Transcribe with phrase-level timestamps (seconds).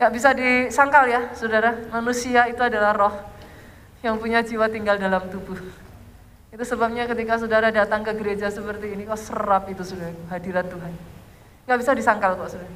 [0.00, 1.76] Gak bisa disangkal ya, saudara.
[1.92, 3.12] Manusia itu adalah roh
[4.00, 5.60] yang punya jiwa tinggal dalam tubuh.
[6.48, 10.92] Itu sebabnya ketika saudara datang ke gereja seperti ini, kok serap itu saudara, hadirat Tuhan.
[11.68, 12.72] Gak bisa disangkal kok saudara.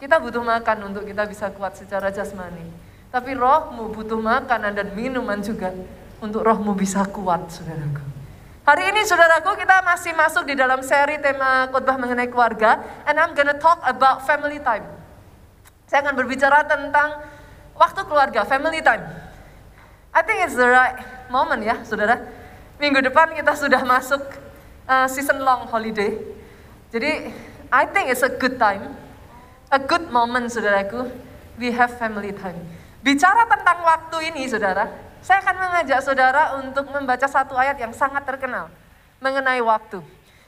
[0.00, 2.64] Kita butuh makan untuk kita bisa kuat secara jasmani.
[3.12, 5.76] Tapi rohmu butuh makanan dan minuman juga
[6.24, 8.00] untuk rohmu bisa kuat, saudaraku.
[8.64, 13.36] Hari ini saudaraku kita masih masuk di dalam seri tema khotbah mengenai keluarga and I'm
[13.36, 15.01] gonna talk about family time.
[15.92, 17.20] Saya akan berbicara tentang
[17.76, 19.04] waktu keluarga, family time.
[20.08, 20.96] I think it's the right
[21.28, 22.16] moment ya, saudara.
[22.80, 24.24] Minggu depan kita sudah masuk
[24.88, 26.16] uh, season long holiday.
[26.96, 27.28] Jadi,
[27.68, 28.96] I think it's a good time,
[29.68, 31.12] a good moment, saudaraku.
[31.60, 32.56] We have family time.
[33.04, 34.88] Bicara tentang waktu ini, saudara,
[35.20, 38.72] saya akan mengajak saudara untuk membaca satu ayat yang sangat terkenal
[39.20, 40.00] mengenai waktu.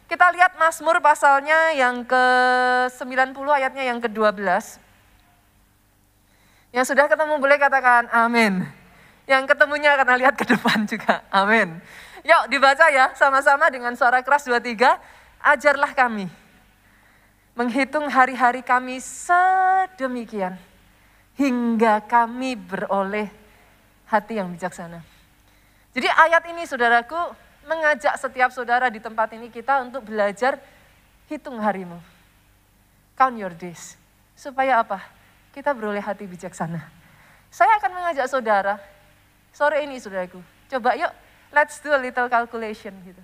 [0.09, 4.84] Kita lihat Mazmur pasalnya yang ke-90 ayatnya yang ke-12.
[6.75, 8.67] Yang sudah ketemu boleh katakan amin.
[9.31, 11.23] Yang ketemunya akan lihat ke depan juga.
[11.31, 11.79] Amin.
[12.27, 14.99] Yuk dibaca ya sama-sama dengan suara keras dua tiga.
[15.39, 16.27] Ajarlah kami.
[17.55, 20.59] Menghitung hari-hari kami sedemikian.
[21.39, 23.31] Hingga kami beroleh
[24.11, 24.99] hati yang bijaksana.
[25.95, 27.17] Jadi ayat ini saudaraku
[27.71, 30.59] mengajak setiap saudara di tempat ini kita untuk belajar
[31.31, 32.03] hitung harimu.
[33.15, 33.95] Count your days.
[34.35, 34.99] Supaya apa?
[35.55, 36.83] Kita beroleh hati bijaksana.
[37.55, 38.83] Saya akan mengajak saudara,
[39.55, 41.15] sore ini saudaraku, coba yuk
[41.55, 43.23] let's do a little calculation gitu.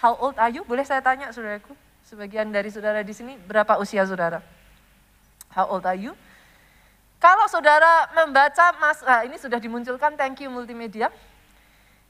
[0.00, 0.64] How old are you?
[0.64, 1.76] Boleh saya tanya saudaraku?
[2.08, 4.40] Sebagian dari saudara di sini, berapa usia saudara?
[5.52, 6.16] How old are you?
[7.20, 11.08] Kalau saudara membaca, mas, nah ini sudah dimunculkan, thank you multimedia.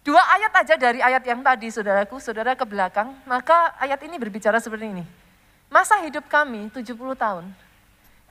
[0.02, 4.58] Dua ayat aja dari ayat yang tadi, saudaraku, saudara ke belakang, maka ayat ini berbicara
[4.58, 5.04] seperti ini.
[5.70, 7.46] Masa hidup kami 70 tahun,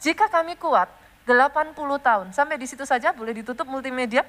[0.03, 0.91] jika kami kuat
[1.23, 1.71] 80
[2.03, 4.27] tahun, sampai di situ saja boleh ditutup multimedia.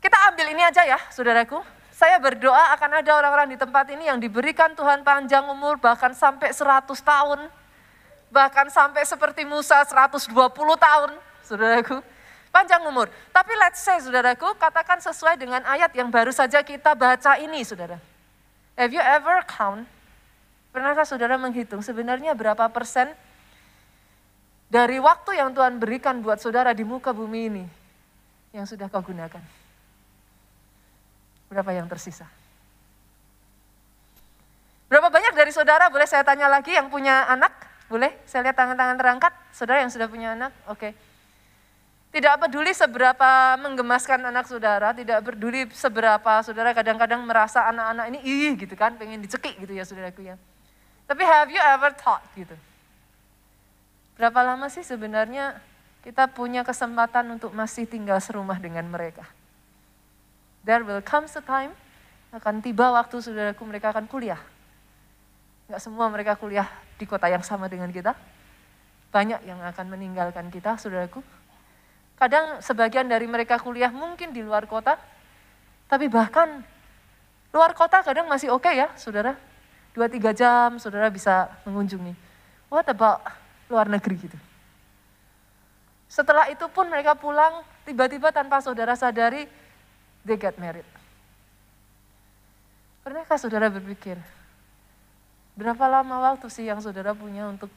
[0.00, 1.60] Kita ambil ini aja ya, saudaraku.
[1.92, 6.56] Saya berdoa akan ada orang-orang di tempat ini yang diberikan Tuhan panjang umur bahkan sampai
[6.56, 7.52] 100 tahun.
[8.32, 10.32] Bahkan sampai seperti Musa 120
[10.80, 11.10] tahun,
[11.44, 12.00] saudaraku.
[12.48, 13.12] Panjang umur.
[13.36, 18.00] Tapi let's say, saudaraku, katakan sesuai dengan ayat yang baru saja kita baca ini, saudara.
[18.80, 19.84] Have you ever count?
[20.72, 23.12] Pernahkah saudara menghitung sebenarnya berapa persen
[24.70, 27.64] dari waktu yang Tuhan berikan buat saudara di muka bumi ini
[28.54, 29.42] yang sudah kau gunakan.
[31.50, 32.30] Berapa yang tersisa?
[34.86, 37.50] Berapa banyak dari saudara, boleh saya tanya lagi yang punya anak?
[37.90, 38.14] Boleh?
[38.26, 39.32] Saya lihat tangan-tangan terangkat.
[39.50, 40.54] Saudara yang sudah punya anak?
[40.70, 40.78] Oke.
[40.78, 40.92] Okay.
[42.10, 48.50] Tidak peduli seberapa menggemaskan anak saudara, tidak peduli seberapa saudara kadang-kadang merasa anak-anak ini ih
[48.58, 50.34] gitu kan, pengen dicekik gitu ya saudaraku ya.
[51.06, 52.58] Tapi have you ever thought gitu?
[54.20, 55.56] Berapa lama sih sebenarnya
[56.04, 59.24] kita punya kesempatan untuk masih tinggal serumah dengan mereka?
[60.60, 61.72] There will come a time,
[62.36, 64.36] akan tiba waktu saudaraku mereka akan kuliah.
[65.72, 66.68] Gak semua mereka kuliah
[67.00, 68.12] di kota yang sama dengan kita.
[69.08, 71.24] Banyak yang akan meninggalkan kita, saudaraku.
[72.20, 75.00] Kadang sebagian dari mereka kuliah mungkin di luar kota,
[75.88, 76.60] tapi bahkan
[77.56, 79.32] luar kota kadang masih oke okay ya, saudara.
[79.96, 82.12] Dua tiga jam saudara bisa mengunjungi.
[82.68, 83.39] What about
[83.70, 84.38] luar negeri gitu.
[86.10, 89.46] Setelah itu pun mereka pulang, tiba-tiba tanpa saudara sadari,
[90.26, 90.84] they get married.
[93.06, 94.18] Pernahkah saudara berpikir,
[95.54, 97.70] berapa lama waktu sih yang saudara punya untuk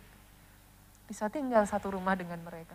[1.05, 2.73] bisa tinggal satu rumah dengan mereka?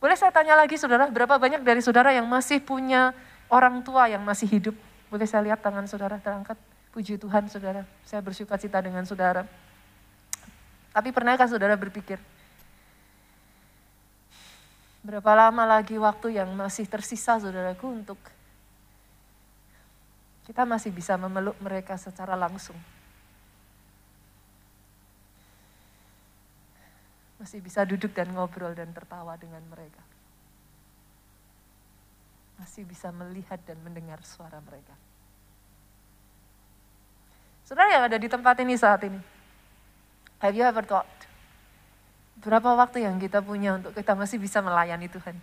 [0.00, 3.12] Boleh saya tanya lagi saudara, berapa banyak dari saudara yang masih punya
[3.52, 4.76] orang tua yang masih hidup?
[5.12, 6.56] Boleh saya lihat tangan saudara terangkat?
[6.90, 9.44] Puji Tuhan saudara, saya bersuka cita dengan saudara.
[10.90, 12.18] Tapi pernahkah saudara berpikir,
[15.06, 18.18] berapa lama lagi waktu yang masih tersisa saudaraku untuk
[20.50, 22.74] kita masih bisa memeluk mereka secara langsung.
[27.38, 30.02] Masih bisa duduk dan ngobrol dan tertawa dengan mereka.
[32.58, 34.92] Masih bisa melihat dan mendengar suara mereka.
[37.64, 39.22] Saudara yang ada di tempat ini saat ini,
[40.40, 41.08] Have you ever thought?
[42.40, 45.36] Berapa waktu yang kita punya untuk kita masih bisa melayani Tuhan?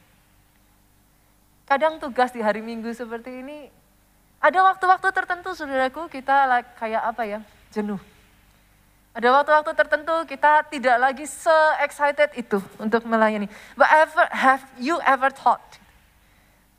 [1.69, 3.69] Kadang tugas di hari Minggu seperti ini,
[4.41, 7.39] ada waktu-waktu tertentu saudaraku kita kayak apa ya,
[7.69, 8.01] jenuh.
[9.13, 13.49] Ada waktu-waktu tertentu kita tidak lagi se-excited itu untuk melayani.
[13.77, 15.61] But ever, have you ever thought?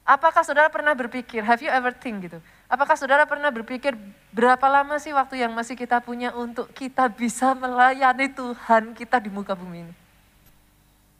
[0.06, 2.38] Apakah saudara pernah berpikir, have you ever think gitu?
[2.69, 3.97] Apakah saudara pernah berpikir
[4.29, 9.32] berapa lama sih waktu yang masih kita punya untuk kita bisa melayani Tuhan kita di
[9.32, 9.94] muka bumi ini?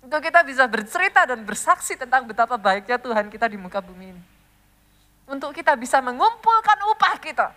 [0.05, 4.23] Untuk kita bisa bercerita dan bersaksi tentang betapa baiknya Tuhan kita di muka bumi ini.
[5.25, 7.49] Untuk kita bisa mengumpulkan upah kita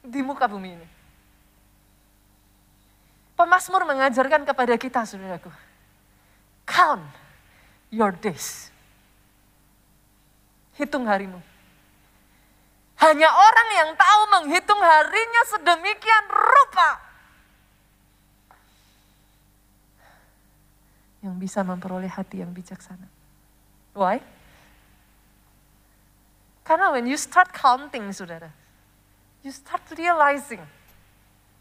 [0.00, 0.86] di muka bumi ini.
[3.36, 5.52] Pemasmur mengajarkan kepada kita, saudaraku.
[6.64, 7.04] Count
[7.92, 8.72] your days.
[10.80, 11.53] Hitung harimu.
[13.04, 16.90] Hanya orang yang tahu menghitung harinya sedemikian rupa.
[21.20, 23.08] Yang bisa memperoleh hati yang bijaksana.
[23.92, 24.24] Why?
[26.64, 28.48] Karena when you start counting, saudara,
[29.44, 30.64] you start realizing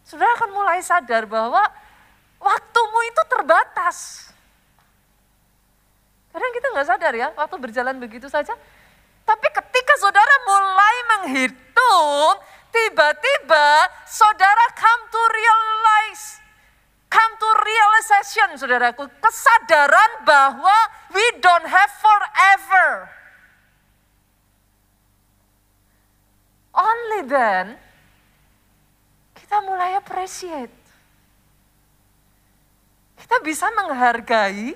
[0.04, 1.64] Saudara akan mulai sadar bahwa
[2.44, 4.28] waktumu itu terbatas.
[6.36, 8.52] Kadang kita nggak sadar ya, waktu berjalan begitu saja.
[9.24, 12.36] Tapi ketika saudara mulai menghitung,
[12.68, 16.44] tiba-tiba saudara come to realize,
[17.08, 20.76] come to realization saudaraku, kesadaran bahwa
[21.16, 23.08] we don't have forever.
[26.76, 27.66] Only then
[29.40, 30.74] kita mulai appreciate.
[33.14, 34.76] Kita bisa menghargai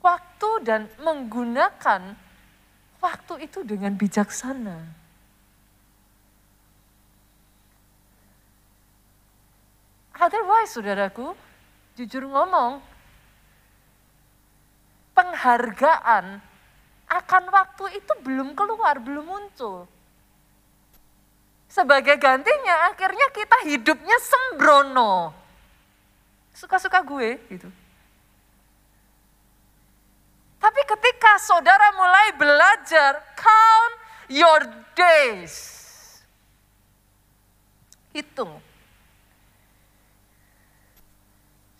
[0.00, 2.29] waktu dan menggunakan
[3.00, 4.78] waktu itu dengan bijaksana.
[10.20, 11.32] Otherwise, saudaraku,
[11.96, 12.84] jujur ngomong,
[15.16, 16.44] penghargaan
[17.08, 19.88] akan waktu itu belum keluar, belum muncul.
[21.72, 25.32] Sebagai gantinya akhirnya kita hidupnya sembrono.
[26.52, 27.68] Suka-suka gue gitu.
[30.60, 33.94] Tapi ketika saudara mulai belajar count
[34.28, 34.60] your
[34.92, 35.56] days.
[38.12, 38.60] Hitung.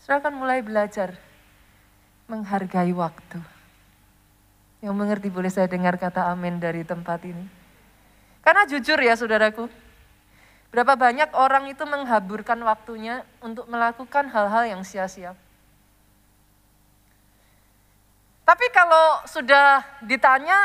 [0.01, 1.13] Saudara akan mulai belajar
[2.25, 3.37] menghargai waktu.
[4.81, 7.45] Yang mengerti boleh saya dengar kata amin dari tempat ini.
[8.41, 9.69] Karena jujur ya saudaraku,
[10.73, 15.37] berapa banyak orang itu menghaburkan waktunya untuk melakukan hal-hal yang sia-sia.
[18.41, 20.57] Tapi kalau sudah ditanya,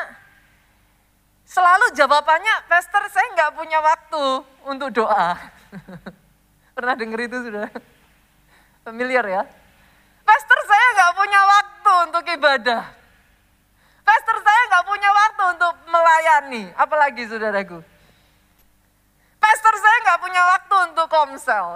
[1.45, 4.25] selalu jawabannya, Pastor saya nggak punya waktu
[4.67, 5.37] untuk doa.
[6.77, 7.69] Pernah dengar itu sudah?
[8.85, 9.43] Familiar ya?
[10.27, 12.83] Pastor saya nggak punya waktu untuk ibadah.
[14.03, 17.79] Pastor saya nggak punya waktu untuk melayani, apalagi saudaraku.
[19.39, 21.67] Pastor saya nggak punya waktu untuk komsel.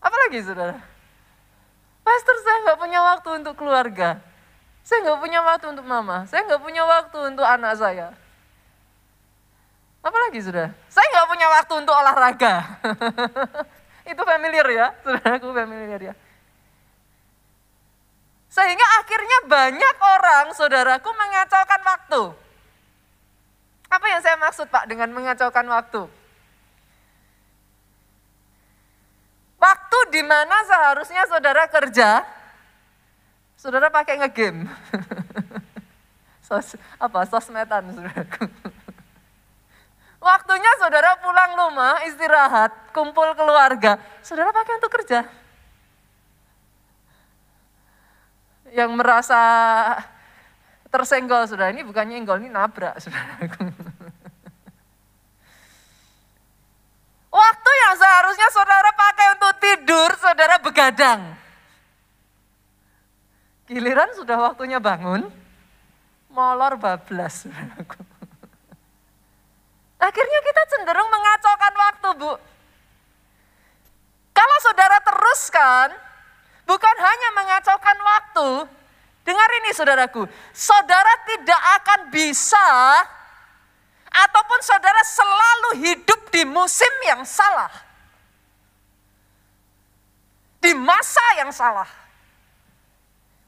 [0.00, 0.89] Apalagi saudara?
[2.10, 4.18] Pastor saya nggak punya waktu untuk keluarga.
[4.82, 6.26] Saya nggak punya waktu untuk mama.
[6.26, 8.10] Saya nggak punya waktu untuk anak saya.
[10.02, 10.74] Apalagi saudara?
[10.90, 12.54] Saya nggak punya waktu untuk olahraga.
[14.10, 16.14] Itu familiar ya, saudaraku familiar ya.
[18.50, 22.22] Sehingga akhirnya banyak orang, saudaraku, mengacaukan waktu.
[23.86, 26.10] Apa yang saya maksud Pak dengan mengacaukan waktu?
[29.60, 32.24] Waktu di mana seharusnya saudara kerja,
[33.60, 34.64] saudara pakai ngegame.
[36.48, 38.48] Sos, apa, sosmedan saudaraku.
[40.20, 45.28] Waktunya saudara pulang rumah, istirahat, kumpul keluarga, saudara pakai untuk kerja.
[48.74, 49.38] yang merasa
[50.90, 53.18] tersenggol sudah ini bukannya nyenggol ini nabrak sudah.
[57.30, 58.89] Waktu yang seharusnya saudara
[59.60, 61.36] tidur, saudara begadang.
[63.70, 65.30] Giliran sudah waktunya bangun,
[66.32, 67.46] molor bablas.
[70.10, 72.32] Akhirnya kita cenderung mengacaukan waktu, Bu.
[74.32, 75.92] Kalau saudara teruskan,
[76.70, 78.48] Bukan hanya mengacaukan waktu.
[79.26, 80.22] Dengar ini saudaraku,
[80.54, 82.66] saudara tidak akan bisa
[84.06, 87.89] ataupun saudara selalu hidup di musim yang salah.
[90.60, 91.88] Di masa yang salah.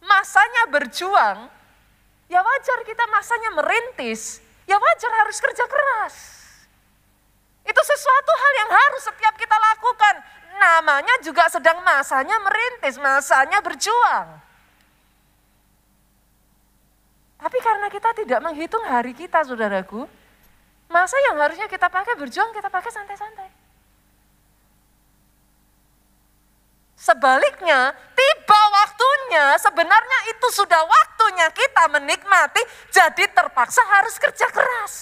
[0.02, 1.47] Masanya berjuang,
[2.26, 6.14] ya wajar kita masanya merintis, ya wajar harus kerja keras.
[7.62, 10.14] Itu sesuatu hal yang harus setiap kita lakukan
[10.59, 14.40] namanya juga sedang masanya merintis, masanya berjuang.
[17.42, 20.07] Tapi karena kita tidak menghitung hari kita, saudaraku,
[20.88, 23.50] masa yang harusnya kita pakai berjuang, kita pakai santai-santai.
[27.02, 32.62] Sebaliknya, tiba waktunya, sebenarnya itu sudah waktunya kita menikmati,
[32.94, 34.94] jadi terpaksa harus kerja keras.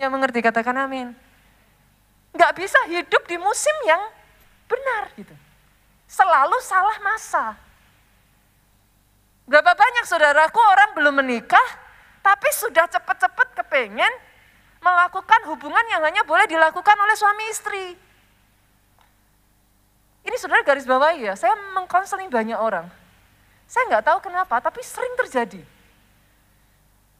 [0.00, 1.12] Yang mengerti katakan amin.
[2.32, 4.00] Gak bisa hidup di musim yang
[4.66, 5.34] Benar gitu.
[6.06, 7.54] Selalu salah masa.
[9.46, 11.68] Berapa banyak saudaraku orang belum menikah,
[12.22, 14.10] tapi sudah cepat-cepat kepengen
[14.82, 17.86] melakukan hubungan yang hanya boleh dilakukan oleh suami istri.
[20.26, 22.90] Ini saudara garis bawahi ya, saya mengkonseling banyak orang.
[23.70, 25.62] Saya nggak tahu kenapa, tapi sering terjadi.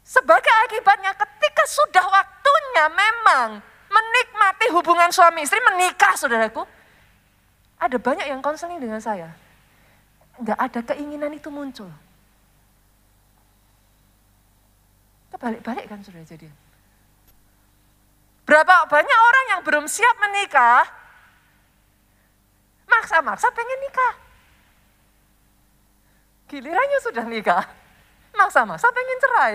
[0.03, 3.49] Sebagai akibatnya ketika sudah waktunya memang
[3.87, 6.63] menikmati hubungan suami istri, menikah saudaraku.
[7.79, 9.31] Ada banyak yang konseling dengan saya.
[10.39, 11.87] Nggak ada keinginan itu muncul.
[15.31, 16.49] Kebalik-balik kan sudah jadi.
[18.47, 20.87] Berapa banyak orang yang belum siap menikah,
[22.87, 24.15] maksa-maksa pengen nikah.
[26.47, 27.63] Gilirannya sudah nikah,
[28.33, 29.53] maksa-maksa pengen cerai.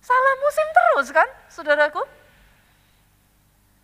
[0.00, 2.02] Salah musim terus kan, saudaraku?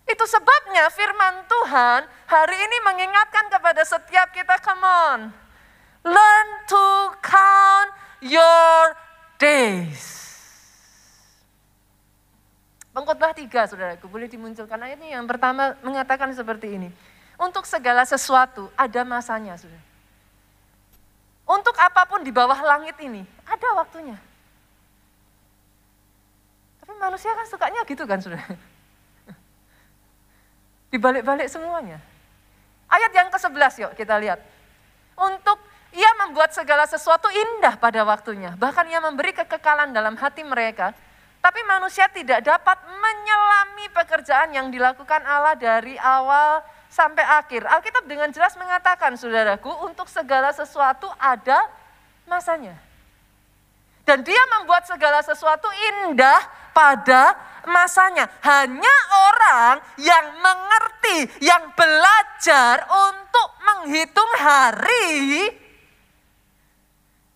[0.06, 5.20] Itu sebabnya firman Tuhan hari ini mengingatkan kepada setiap kita, come on.
[6.06, 6.86] Learn to
[7.18, 7.90] count
[8.22, 8.94] your
[9.42, 10.25] days.
[12.96, 16.88] Pengkhotbah tiga, saudaraku, boleh dimunculkan ayatnya yang pertama mengatakan seperti ini.
[17.36, 19.84] Untuk segala sesuatu ada masanya, saudara.
[21.44, 24.16] Untuk apa pun di bawah langit ini, ada waktunya.
[26.80, 28.48] Tapi manusia kan sukanya gitu kan, saudara.
[30.96, 32.00] Dibalik-balik semuanya.
[32.88, 34.40] Ayat yang ke-11 yuk kita lihat.
[35.20, 35.60] Untuk
[35.92, 38.56] ia membuat segala sesuatu indah pada waktunya.
[38.56, 40.96] Bahkan ia memberi kekekalan dalam hati mereka.
[41.46, 46.58] Tapi manusia tidak dapat menyelami pekerjaan yang dilakukan Allah dari awal
[46.90, 47.70] sampai akhir.
[47.70, 51.70] Alkitab dengan jelas mengatakan, saudaraku, untuk segala sesuatu ada
[52.26, 52.74] masanya.
[54.02, 56.42] Dan dia membuat segala sesuatu indah
[56.74, 58.26] pada masanya.
[58.42, 58.96] Hanya
[59.30, 65.54] orang yang mengerti, yang belajar untuk menghitung hari,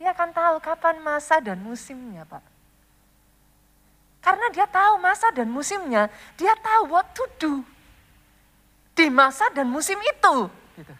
[0.02, 2.59] dia akan tahu kapan masa dan musimnya Pak.
[4.20, 7.52] Karena dia tahu masa dan musimnya, dia tahu what to do.
[8.92, 10.36] Di masa dan musim itu.
[10.76, 10.94] Gitu.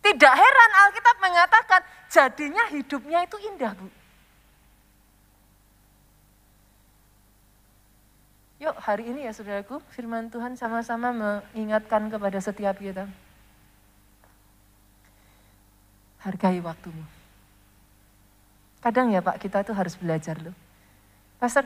[0.00, 3.88] Tidak heran Alkitab mengatakan jadinya hidupnya itu indah Bu.
[8.60, 13.08] Yuk hari ini ya saudaraku, firman Tuhan sama-sama mengingatkan kepada setiap kita.
[16.20, 17.04] Hargai waktumu.
[18.84, 20.52] Kadang ya Pak, kita tuh harus belajar loh.
[21.40, 21.64] Pastor,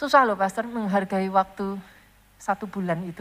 [0.00, 1.76] susah loh Pastor menghargai waktu
[2.40, 3.20] satu bulan itu.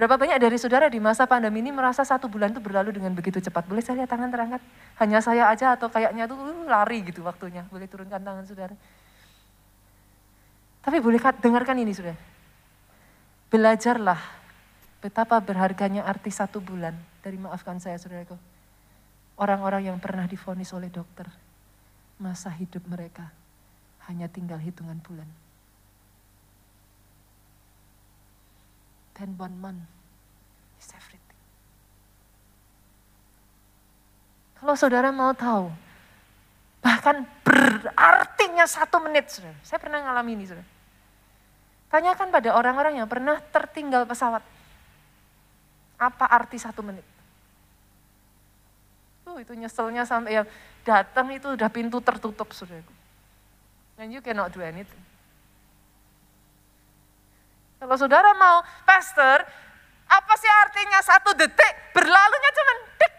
[0.00, 3.36] Berapa banyak dari saudara di masa pandemi ini merasa satu bulan itu berlalu dengan begitu
[3.36, 3.68] cepat?
[3.68, 4.64] Boleh saya lihat tangan terangkat?
[4.96, 7.68] Hanya saya aja atau kayaknya tuh uh, lari gitu waktunya.
[7.68, 8.72] Boleh turunkan tangan saudara.
[10.80, 12.16] Tapi boleh dengarkan ini sudah.
[13.52, 14.16] Belajarlah
[15.04, 18.40] betapa berharganya arti satu bulan dari maafkan saya saudaraku.
[19.36, 21.28] Orang-orang yang pernah difonis oleh dokter,
[22.16, 23.28] masa hidup mereka
[24.08, 25.28] hanya tinggal hitungan bulan.
[29.20, 29.84] Then one month
[30.80, 31.36] is everything.
[34.56, 35.68] Kalau saudara mau tahu,
[36.80, 39.52] bahkan berartinya satu menit, saudara.
[39.60, 40.68] Saya pernah ngalami ini, saudara.
[41.92, 44.40] Tanyakan pada orang-orang yang pernah tertinggal pesawat.
[46.00, 47.04] Apa arti satu menit?
[49.28, 50.48] Uh, itu nyeselnya sampai yang
[50.80, 52.94] datang itu udah pintu tertutup, saudaraku.
[54.00, 55.09] And you cannot do anything.
[57.80, 59.40] Kalau saudara mau, pastor,
[60.04, 61.96] apa sih artinya satu detik?
[61.96, 63.14] Berlalunya cuma dek.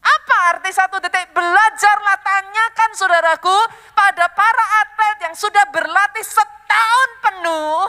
[0.00, 1.36] Apa arti satu detik?
[1.36, 3.58] Belajarlah tanyakan saudaraku
[3.92, 7.84] pada para atlet yang sudah berlatih setahun penuh.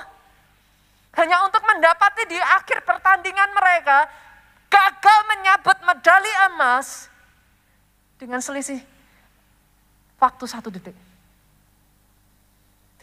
[1.16, 4.12] Hanya untuk mendapati di akhir pertandingan mereka
[4.68, 7.08] gagal menyabet medali emas
[8.20, 8.84] dengan selisih
[10.20, 10.94] waktu satu detik.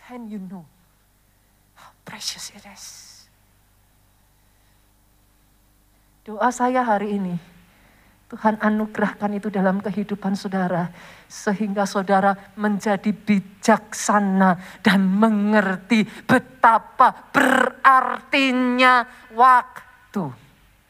[0.05, 0.74] Then you know
[2.05, 2.85] precious it is.
[6.25, 7.37] Doa saya hari ini,
[8.33, 10.89] Tuhan anugerahkan itu dalam kehidupan saudara.
[11.29, 19.05] Sehingga saudara menjadi bijaksana dan mengerti betapa berartinya
[19.37, 20.25] waktu.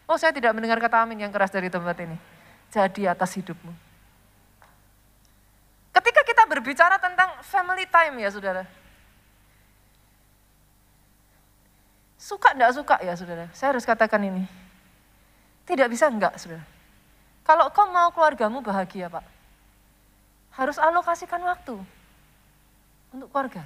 [0.06, 2.14] Oh saya tidak mendengar kata amin yang keras dari tempat ini.
[2.70, 3.72] Jadi atas hidupmu.
[5.94, 8.83] Ketika kita berbicara tentang family time ya saudara.
[12.24, 13.52] Suka enggak suka ya saudara.
[13.52, 14.48] Saya harus katakan ini.
[15.68, 16.64] Tidak bisa enggak saudara
[17.44, 19.24] kalau kau mau keluargamu bahagia, Pak,
[20.56, 21.76] harus alokasikan waktu
[23.12, 23.62] untuk keluarga.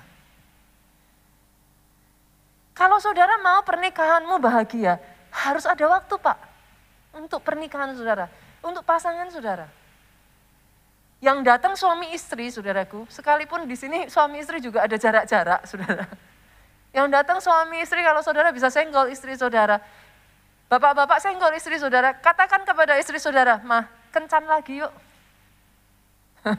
[2.75, 6.39] Kalau saudara mau pernikahanmu bahagia, harus ada waktu pak.
[7.11, 8.31] Untuk pernikahan saudara,
[8.63, 9.67] untuk pasangan saudara.
[11.19, 16.07] Yang datang suami istri, saudaraku, sekalipun di sini suami istri juga ada jarak-jarak, saudara.
[16.99, 19.79] Yang datang suami istri, kalau saudara bisa senggol istri saudara.
[20.67, 24.91] Bapak-bapak senggol istri saudara, katakan kepada istri saudara, mah kencan lagi yuk.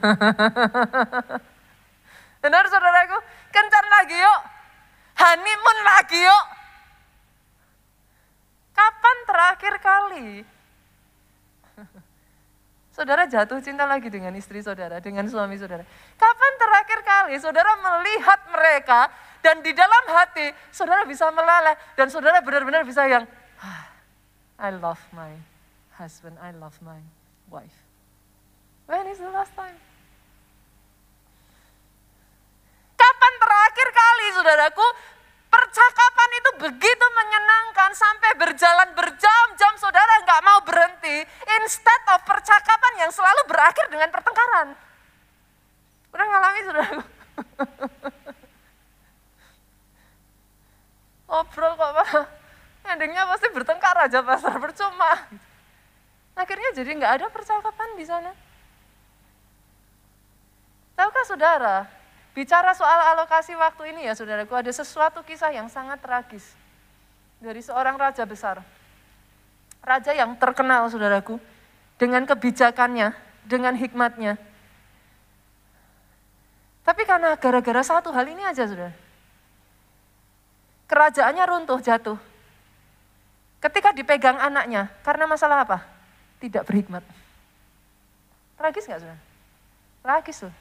[2.42, 3.20] Benar saudaraku,
[3.52, 4.40] kencan lagi yuk.
[5.20, 6.44] Honeymoon lagi yuk.
[8.72, 10.28] Kapan terakhir kali
[12.96, 15.84] Saudara jatuh cinta lagi dengan istri saudara, dengan suami saudara.
[16.16, 22.40] Kapan terakhir kali saudara melihat mereka dan di dalam hati saudara bisa meleleh dan saudara
[22.44, 23.24] benar-benar bisa yang
[23.60, 23.84] ah,
[24.60, 25.32] I love my
[25.96, 27.00] husband, I love my
[27.48, 27.76] wife.
[28.88, 29.76] When is the last time?
[32.96, 34.86] Kapan terakhir kali saudaraku
[35.50, 41.26] Percakapan itu begitu menyenangkan sampai berjalan berjam-jam saudara nggak mau berhenti.
[41.58, 44.78] Instead of percakapan yang selalu berakhir dengan pertengkaran.
[46.14, 46.90] Udah ngalami saudara?
[51.30, 52.10] Ngobrol kok pak.
[52.90, 55.30] Endingnya pasti bertengkar aja pasar percuma.
[56.34, 58.32] Akhirnya jadi nggak ada percakapan di sana.
[60.98, 61.86] Tahukah saudara,
[62.30, 66.54] Bicara soal alokasi waktu ini ya saudaraku, ada sesuatu kisah yang sangat tragis.
[67.42, 68.62] Dari seorang raja besar.
[69.82, 71.40] Raja yang terkenal saudaraku,
[71.98, 74.38] dengan kebijakannya, dengan hikmatnya.
[76.86, 78.94] Tapi karena gara-gara satu hal ini aja saudara.
[80.90, 82.18] Kerajaannya runtuh, jatuh.
[83.62, 85.86] Ketika dipegang anaknya, karena masalah apa?
[86.42, 87.06] Tidak berhikmat.
[88.58, 89.20] Tragis nggak saudara?
[90.02, 90.54] Tragis loh.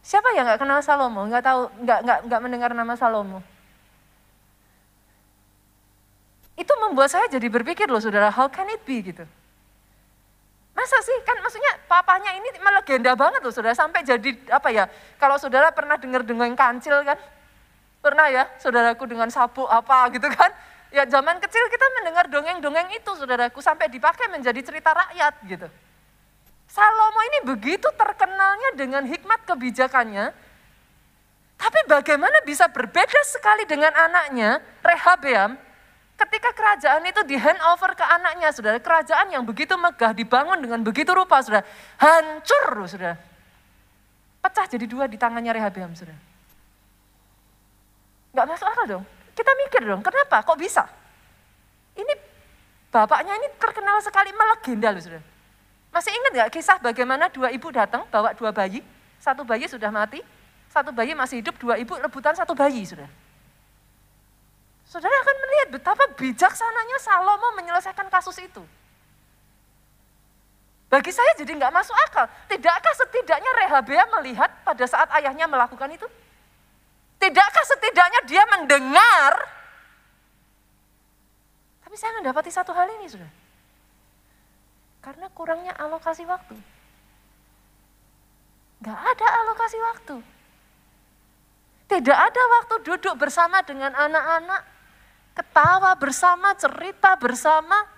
[0.00, 1.28] Siapa yang nggak kenal Salomo?
[1.28, 3.44] Nggak tahu, nggak nggak nggak mendengar nama Salomo.
[6.56, 9.28] Itu membuat saya jadi berpikir loh, saudara, how can it be gitu?
[10.74, 14.90] Masa sih kan maksudnya papanya ini melegenda banget loh saudara sampai jadi apa ya
[15.22, 17.14] kalau saudara pernah dengar dongeng kancil kan
[18.04, 20.52] pernah ya saudaraku dengan sapu apa gitu kan
[20.92, 25.68] ya zaman kecil kita mendengar dongeng-dongeng itu saudaraku sampai dipakai menjadi cerita rakyat gitu.
[26.68, 30.34] Salomo ini begitu terkenalnya dengan hikmat kebijakannya,
[31.54, 35.54] tapi bagaimana bisa berbeda sekali dengan anaknya, Rehabeam,
[36.18, 38.82] ketika kerajaan itu di hand over ke anaknya, saudara.
[38.82, 41.62] Kerajaan yang begitu megah, dibangun dengan begitu rupa, saudara.
[41.94, 43.16] Hancur, saudara.
[44.42, 46.33] Pecah jadi dua di tangannya Rehabeam, saudara.
[48.34, 49.04] Gak masuk akal dong.
[49.34, 50.42] Kita mikir dong, kenapa?
[50.42, 50.82] Kok bisa?
[51.94, 52.14] Ini
[52.90, 55.22] bapaknya ini terkenal sekali melegenda loh, saudara.
[55.94, 58.82] Masih ingat nggak kisah bagaimana dua ibu datang bawa dua bayi,
[59.22, 60.18] satu bayi sudah mati,
[60.66, 63.06] satu bayi masih hidup, dua ibu rebutan satu bayi sudah.
[64.90, 68.62] Saudara akan melihat betapa bijaksananya Salomo menyelesaikan kasus itu.
[70.90, 72.26] Bagi saya jadi nggak masuk akal.
[72.50, 76.06] Tidakkah setidaknya Rehabea melihat pada saat ayahnya melakukan itu?
[77.24, 79.32] Tidakkah setidaknya dia mendengar?
[81.80, 83.32] Tapi saya mendapati satu hal ini, sudah.
[85.00, 86.52] Karena kurangnya alokasi waktu.
[88.84, 90.16] Gak ada alokasi waktu.
[91.88, 94.60] Tidak ada waktu duduk bersama dengan anak-anak,
[95.32, 97.88] ketawa bersama, cerita bersama.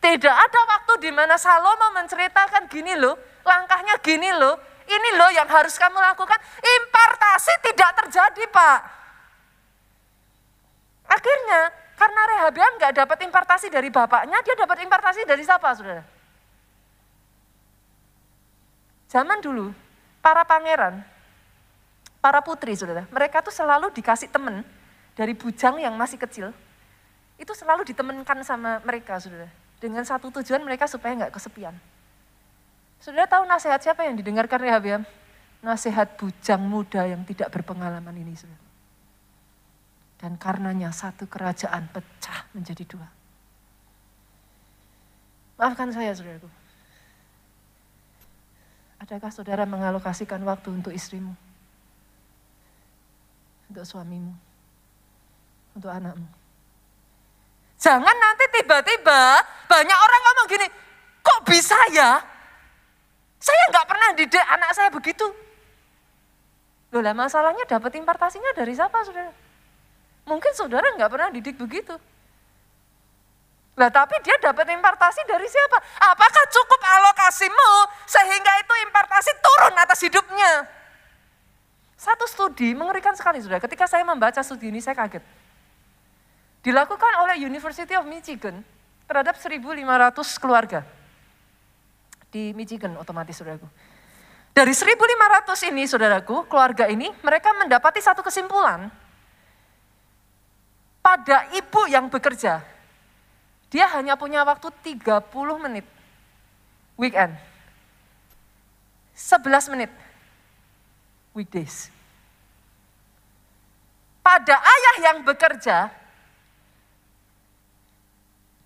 [0.00, 4.56] Tidak ada waktu di mana Salomo menceritakan gini loh, langkahnya gini loh,
[4.90, 6.38] ini loh yang harus kamu lakukan.
[6.58, 8.78] Impartasi tidak terjadi Pak.
[11.10, 11.60] Akhirnya
[12.00, 16.00] karena Rehabiam gak dapat impartasi dari bapaknya, dia dapat impartasi dari siapa saudara?
[19.10, 19.74] Zaman dulu,
[20.22, 21.02] para pangeran,
[22.22, 24.62] para putri, saudara, mereka tuh selalu dikasih temen
[25.18, 26.54] dari bujang yang masih kecil.
[27.36, 29.50] Itu selalu ditemenkan sama mereka, saudara.
[29.82, 31.74] Dengan satu tujuan mereka supaya nggak kesepian.
[33.00, 35.02] Saudara tahu nasihat siapa yang didengarkan Rehabiam?
[35.64, 38.68] Nasihat bujang muda yang tidak berpengalaman ini, saudara.
[40.20, 43.08] Dan karenanya satu kerajaan pecah menjadi dua.
[45.56, 46.48] Maafkan saya, saudaraku.
[49.00, 51.32] Adakah saudara mengalokasikan waktu untuk istrimu?
[53.72, 54.36] Untuk suamimu?
[55.72, 56.28] Untuk anakmu?
[57.80, 60.66] Jangan nanti tiba-tiba banyak orang ngomong gini,
[61.24, 62.20] kok bisa ya?
[63.40, 65.24] Saya nggak pernah didik anak saya begitu.
[66.92, 69.32] Loh lah masalahnya dapat impartasinya dari siapa saudara?
[70.28, 71.96] Mungkin saudara nggak pernah didik begitu.
[73.80, 75.80] Lah tapi dia dapat impartasi dari siapa?
[76.12, 77.72] Apakah cukup alokasimu
[78.04, 80.52] sehingga itu impartasi turun atas hidupnya?
[81.96, 83.56] Satu studi mengerikan sekali sudah.
[83.56, 85.24] Ketika saya membaca studi ini saya kaget.
[86.60, 88.60] Dilakukan oleh University of Michigan
[89.08, 89.80] terhadap 1.500
[90.36, 90.84] keluarga.
[92.30, 93.66] Di Michigan otomatis saudaraku.
[94.50, 98.90] Dari 1.500 ini saudaraku, keluarga ini mereka mendapati satu kesimpulan.
[101.00, 102.62] Pada ibu yang bekerja,
[103.70, 105.10] dia hanya punya waktu 30
[105.58, 105.86] menit
[106.98, 107.34] weekend.
[109.14, 109.90] 11 menit
[111.34, 111.90] weekdays.
[114.20, 115.88] Pada ayah yang bekerja,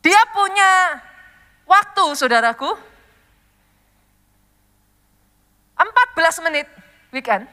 [0.04, 1.00] dia punya
[1.64, 2.76] waktu, saudaraku,
[5.84, 6.66] 14 menit
[7.12, 7.44] weekend,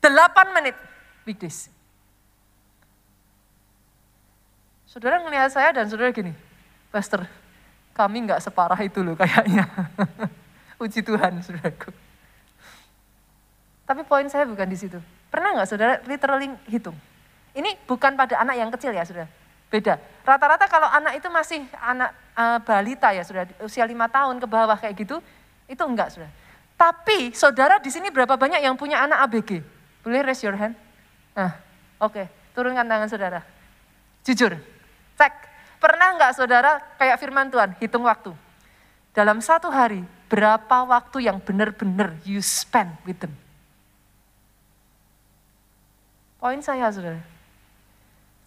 [0.00, 0.76] 8 menit
[1.26, 1.72] weekdays.
[4.86, 6.30] Saudara ngelihat saya dan saudara gini,
[6.94, 7.26] Pastor,
[7.98, 9.66] kami nggak separah itu loh kayaknya.
[10.82, 11.90] Uji Tuhan, saudaraku.
[13.84, 15.02] Tapi poin saya bukan di situ.
[15.34, 16.94] Pernah nggak saudara literally hitung?
[17.54, 19.26] Ini bukan pada anak yang kecil ya saudara.
[19.66, 19.98] Beda.
[20.22, 24.78] Rata-rata kalau anak itu masih anak uh, balita ya sudah usia lima tahun ke bawah
[24.78, 25.18] kayak gitu,
[25.66, 26.30] itu enggak sudah.
[26.74, 29.62] Tapi saudara di sini berapa banyak yang punya anak ABG?
[30.02, 30.74] Boleh raise your hand?
[31.32, 31.54] Nah,
[32.02, 32.26] oke, okay.
[32.52, 33.40] turunkan tangan saudara.
[34.26, 34.58] Jujur,
[35.16, 35.34] cek.
[35.78, 38.32] Pernah enggak saudara kayak firman Tuhan, hitung waktu.
[39.14, 43.32] Dalam satu hari, berapa waktu yang benar-benar you spend with them?
[46.40, 47.22] Poin saya saudara,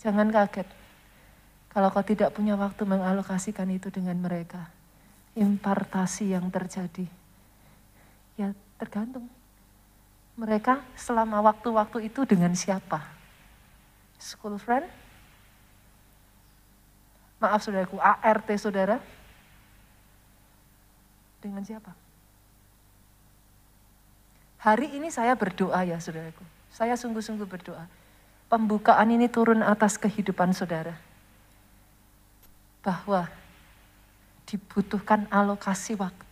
[0.02, 0.68] jangan kaget
[1.78, 4.66] kalau kau tidak punya waktu mengalokasikan itu dengan mereka,
[5.38, 7.06] impartasi yang terjadi,
[8.38, 9.26] ya tergantung.
[10.38, 13.02] Mereka selama waktu-waktu itu dengan siapa?
[14.22, 14.86] School friend?
[17.42, 19.02] Maaf saudaraku, ART saudara?
[21.42, 21.94] Dengan siapa?
[24.62, 26.46] Hari ini saya berdoa ya saudaraku.
[26.70, 27.90] Saya sungguh-sungguh berdoa.
[28.48, 30.98] Pembukaan ini turun atas kehidupan saudara
[32.86, 33.28] bahwa
[34.48, 36.27] dibutuhkan alokasi waktu.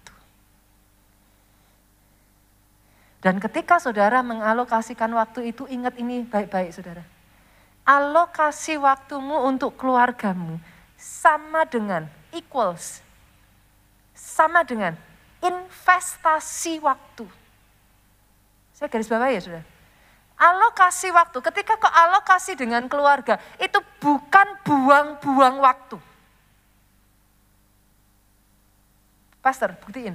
[3.25, 7.01] Dan ketika saudara mengalokasikan waktu itu, ingat ini baik-baik saudara.
[7.81, 10.61] Alokasi waktumu untuk keluargamu
[10.93, 13.01] sama dengan equals,
[14.13, 14.93] sama dengan
[15.41, 17.25] investasi waktu.
[18.77, 19.65] Saya garis bawah ya saudara.
[20.37, 25.97] Alokasi waktu, ketika kau alokasi dengan keluarga, itu bukan buang-buang waktu.
[29.41, 30.13] Pastor, buktiin.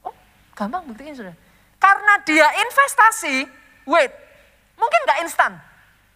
[0.00, 0.16] Oh,
[0.56, 1.36] gampang buktiin sudah.
[1.86, 3.46] Karena dia investasi,
[3.86, 4.10] wait,
[4.74, 5.54] mungkin nggak instan,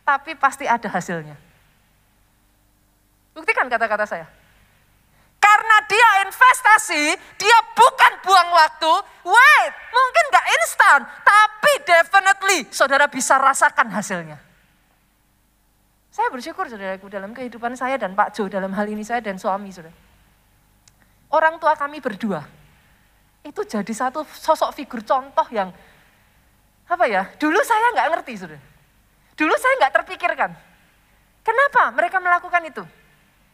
[0.02, 1.38] tapi pasti ada hasilnya.
[3.30, 4.26] Buktikan kata-kata saya.
[5.38, 8.92] Karena dia investasi, dia bukan buang waktu,
[9.30, 14.42] wait, mungkin nggak instan, tapi definitely saudara bisa rasakan hasilnya.
[16.10, 19.70] Saya bersyukur saudaraku dalam kehidupan saya dan Pak Jo dalam hal ini saya dan suami
[19.70, 19.94] saudara
[21.30, 22.42] orang tua kami berdua
[23.40, 25.72] itu jadi satu sosok figur contoh yang
[26.90, 28.60] apa ya dulu saya nggak ngerti sudah.
[29.38, 30.50] Dulu saya nggak terpikirkan.
[31.40, 32.84] Kenapa mereka melakukan itu?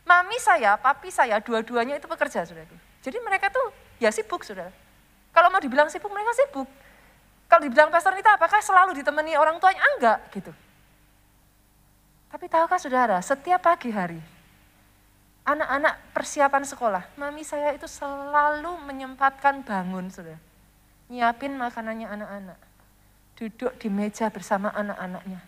[0.06, 2.66] Mami saya papi saya dua-duanya itu bekerja sudah.
[3.02, 3.70] Jadi mereka tuh
[4.02, 4.70] ya sibuk sudah.
[5.30, 6.66] Kalau mau dibilang sibuk mereka sibuk.
[7.46, 9.78] Kalau dibilang pastor itu apakah selalu ditemani orang tuanya?
[9.94, 10.50] Enggak gitu.
[12.26, 14.18] Tapi tahukah saudara setiap pagi hari
[15.46, 20.36] anak-anak persiapan sekolah, mami saya itu selalu menyempatkan bangun, sudah.
[21.06, 22.58] Nyiapin makanannya anak-anak.
[23.38, 25.38] Duduk di meja bersama anak-anaknya.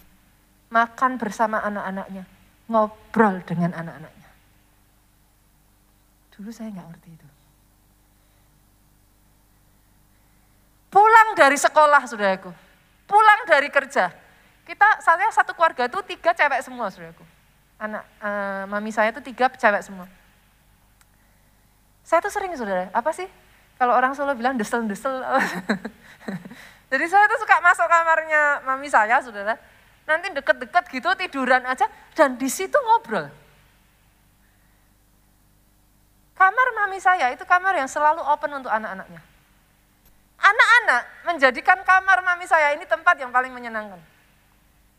[0.70, 2.22] Makan bersama anak-anaknya.
[2.70, 4.30] Ngobrol dengan anak-anaknya.
[6.38, 7.28] Dulu saya nggak ngerti itu.
[10.94, 12.54] Pulang dari sekolah, saudaraku.
[13.10, 14.14] Pulang dari kerja.
[14.62, 17.37] Kita, saya satu keluarga itu tiga cewek semua, saudaraku
[17.78, 20.06] anak uh, mami saya itu tiga cewek semua.
[22.02, 23.28] Saya tuh sering saudara, apa sih?
[23.78, 25.22] Kalau orang Solo bilang desel-desel.
[26.90, 29.54] Jadi saya tuh suka masuk kamarnya mami saya saudara.
[30.08, 31.86] Nanti deket-deket gitu tiduran aja
[32.16, 33.30] dan di situ ngobrol.
[36.34, 39.22] Kamar mami saya itu kamar yang selalu open untuk anak-anaknya.
[40.38, 44.00] Anak-anak menjadikan kamar mami saya ini tempat yang paling menyenangkan.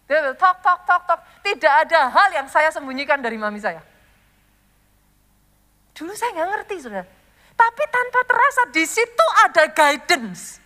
[0.09, 1.21] Dia will talk, talk, talk, talk.
[1.45, 3.77] Tidak ada hal yang saya sembunyikan dari mami saya.
[5.93, 7.05] Dulu saya nggak ngerti, saudara.
[7.53, 10.57] Tapi tanpa terasa di situ ada guidance.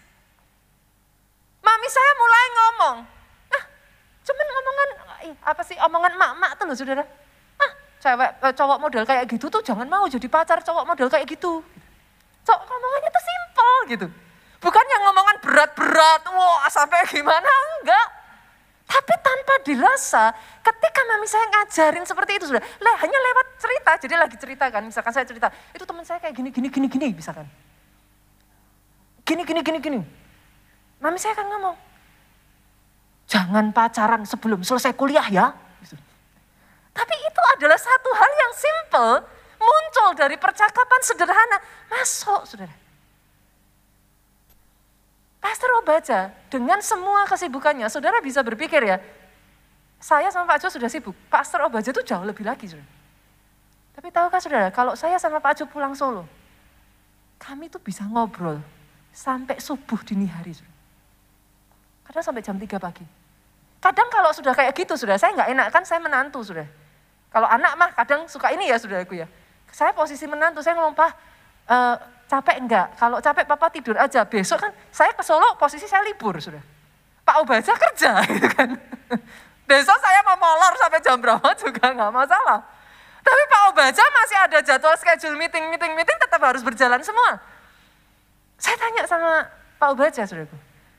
[1.60, 2.97] Mami saya mulai ngomong,
[3.51, 3.63] ah,
[4.23, 4.89] cuman ngomongan,
[5.43, 7.03] apa sih omongan mak-mak tuh loh saudara.
[7.60, 11.27] Ah, cewek, eh, cowok model kayak gitu tuh jangan mau jadi pacar cowok model kayak
[11.27, 11.60] gitu.
[12.47, 14.08] Cowok ngomongannya tuh simple gitu.
[14.63, 18.23] Bukan yang ngomongan berat-berat, wah sampai gimana, enggak
[18.84, 24.15] Tapi tanpa dirasa, ketika mami saya ngajarin seperti itu sudah, lah hanya lewat cerita, jadi
[24.19, 27.48] lagi cerita kan, misalkan saya cerita, itu teman saya kayak gini, gini, gini, gini, misalkan.
[29.24, 30.00] Gini, gini, gini, gini.
[31.00, 31.76] Mami saya kan ngomong,
[33.28, 35.56] jangan pacaran sebelum selesai kuliah ya.
[35.82, 35.96] Gitu.
[36.91, 39.13] Tapi itu adalah satu hal yang simple,
[39.63, 42.83] muncul dari percakapan sederhana, masuk saudara.
[45.43, 49.03] Pastor Obaja dengan semua kesibukannya, saudara bisa berpikir ya,
[49.99, 52.71] saya sama Pak Jo sudah sibuk, Pastor Obaja itu jauh lebih lagi.
[52.71, 52.88] Saudara.
[53.91, 56.23] Tapi tahukah saudara, kalau saya sama Pak Jo pulang Solo,
[57.36, 58.63] kami tuh bisa ngobrol
[59.12, 60.56] sampai subuh dini hari.
[60.56, 60.71] Saudara.
[62.08, 63.03] Kadang sampai jam 3 pagi.
[63.84, 66.63] Kadang kalau sudah kayak gitu sudah, saya nggak enak kan saya menantu sudah.
[67.36, 69.27] Kalau anak mah kadang suka ini ya saudaraku ya.
[69.75, 71.12] Saya posisi menantu, saya ngomong, Pak,
[71.67, 71.95] uh,
[72.34, 72.88] capek enggak?
[72.98, 74.26] Kalau capek papa tidur aja.
[74.26, 76.62] Besok kan saya ke Solo posisi saya libur sudah.
[77.24, 78.74] Pak Obaja kerja gitu kan.
[79.69, 82.60] Besok saya mau molor sampai jam berapa juga nggak masalah.
[83.24, 87.39] Tapi Pak Obaja masih ada jadwal schedule meeting, meeting, meeting tetap harus berjalan semua.
[88.60, 89.48] Saya tanya sama
[89.80, 90.58] Pak Obaja, saudaraku.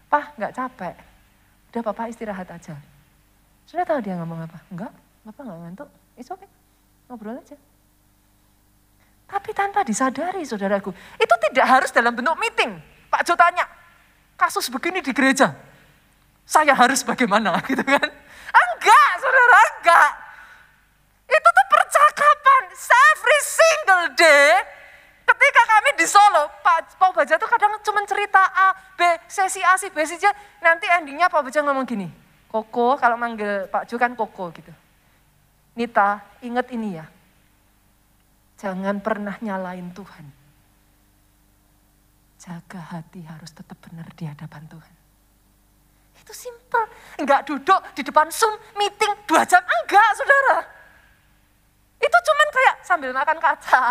[0.08, 0.94] Pak, nggak capek.
[1.74, 2.78] Udah Papa istirahat aja.
[3.68, 4.56] Sudah tahu dia ngomong apa?
[4.72, 4.92] Enggak,
[5.28, 5.88] Bapak nggak ngantuk.
[6.16, 6.48] It's okay.
[7.12, 7.56] Ngobrol aja.
[9.34, 12.78] Tapi tanpa disadari saudaraku, itu tidak harus dalam bentuk meeting.
[13.10, 13.66] Pak Jo tanya,
[14.38, 15.50] kasus begini di gereja,
[16.46, 18.06] saya harus bagaimana gitu kan?
[18.54, 20.10] Enggak, saudara, enggak.
[21.26, 24.54] Itu tuh percakapan every single day.
[25.24, 29.74] Ketika kami di Solo, Pak, Pak Baja tuh kadang cuma cerita A, B, sesi A,
[29.74, 30.30] si B, si J.
[30.62, 32.06] Nanti endingnya Pak Baja ngomong gini,
[32.46, 34.70] Koko, kalau manggil Pak Jo kan Koko gitu.
[35.74, 37.08] Nita, ingat ini ya,
[38.64, 40.24] Jangan pernah nyalain Tuhan.
[42.40, 44.94] Jaga hati harus tetap benar di hadapan Tuhan.
[46.16, 46.88] Itu simple.
[47.20, 49.60] Enggak duduk di depan Zoom meeting dua jam.
[49.60, 50.64] Enggak, saudara.
[52.00, 53.84] Itu cuman kayak sambil makan kaca.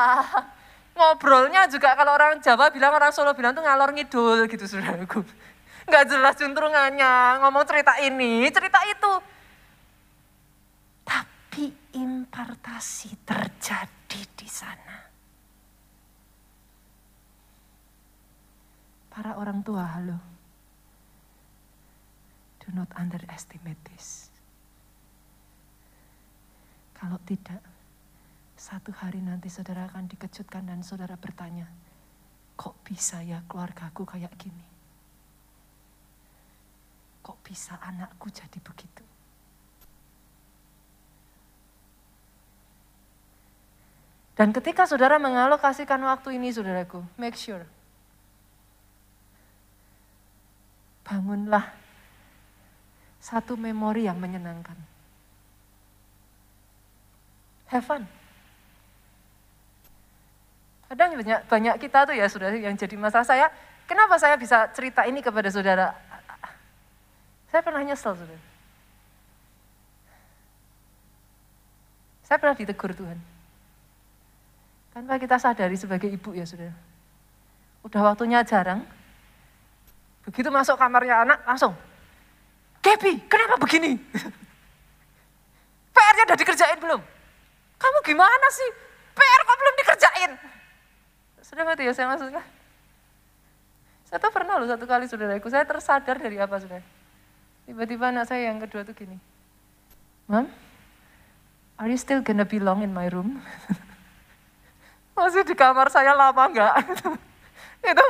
[0.98, 5.22] Ngobrolnya juga kalau orang Jawa bilang, orang Solo bilang tuh ngalor ngidul gitu saudaraku.
[5.86, 9.14] Enggak jelas juntrungannya, ngomong cerita ini, cerita itu.
[11.06, 14.03] Tapi impartasi terjadi
[14.38, 15.10] di sana.
[19.10, 20.18] Para orang tua, halo.
[22.62, 24.30] Do not underestimate this.
[26.98, 27.60] Kalau tidak,
[28.56, 31.68] satu hari nanti saudara akan dikejutkan dan saudara bertanya,
[32.56, 34.64] kok bisa ya keluargaku kayak gini?
[37.20, 39.13] Kok bisa anakku jadi begitu?
[44.34, 47.62] Dan ketika saudara mengalokasikan waktu ini, saudaraku, make sure.
[51.06, 51.70] Bangunlah
[53.22, 54.76] satu memori yang menyenangkan.
[57.70, 58.04] Have fun.
[60.90, 63.48] Kadang banyak, banyak kita tuh ya saudara yang jadi masalah saya,
[63.86, 65.94] kenapa saya bisa cerita ini kepada saudara?
[67.54, 68.42] Saya pernah nyesel saudara.
[72.26, 73.33] Saya pernah ditegur Tuhan.
[74.94, 76.78] Tanpa kita sadari sebagai ibu ya saudara.
[77.82, 78.86] Udah waktunya jarang.
[80.24, 81.74] Begitu masuk kamarnya anak langsung.
[82.80, 83.98] Gaby, kenapa begini?
[85.98, 87.02] PR-nya udah dikerjain belum?
[87.82, 88.70] Kamu gimana sih?
[89.18, 90.32] PR kok belum dikerjain?
[91.42, 92.44] Sudah ngerti ya saya maksudnya?
[94.08, 96.86] Saya tuh pernah loh satu kali saudaraku, saya tersadar dari apa saudara.
[97.66, 99.18] Tiba-tiba anak saya yang kedua tuh gini.
[100.30, 100.48] Mom,
[101.82, 103.42] are you still gonna belong in my room?
[105.14, 106.74] Masih di kamar saya lama enggak?
[107.94, 108.06] itu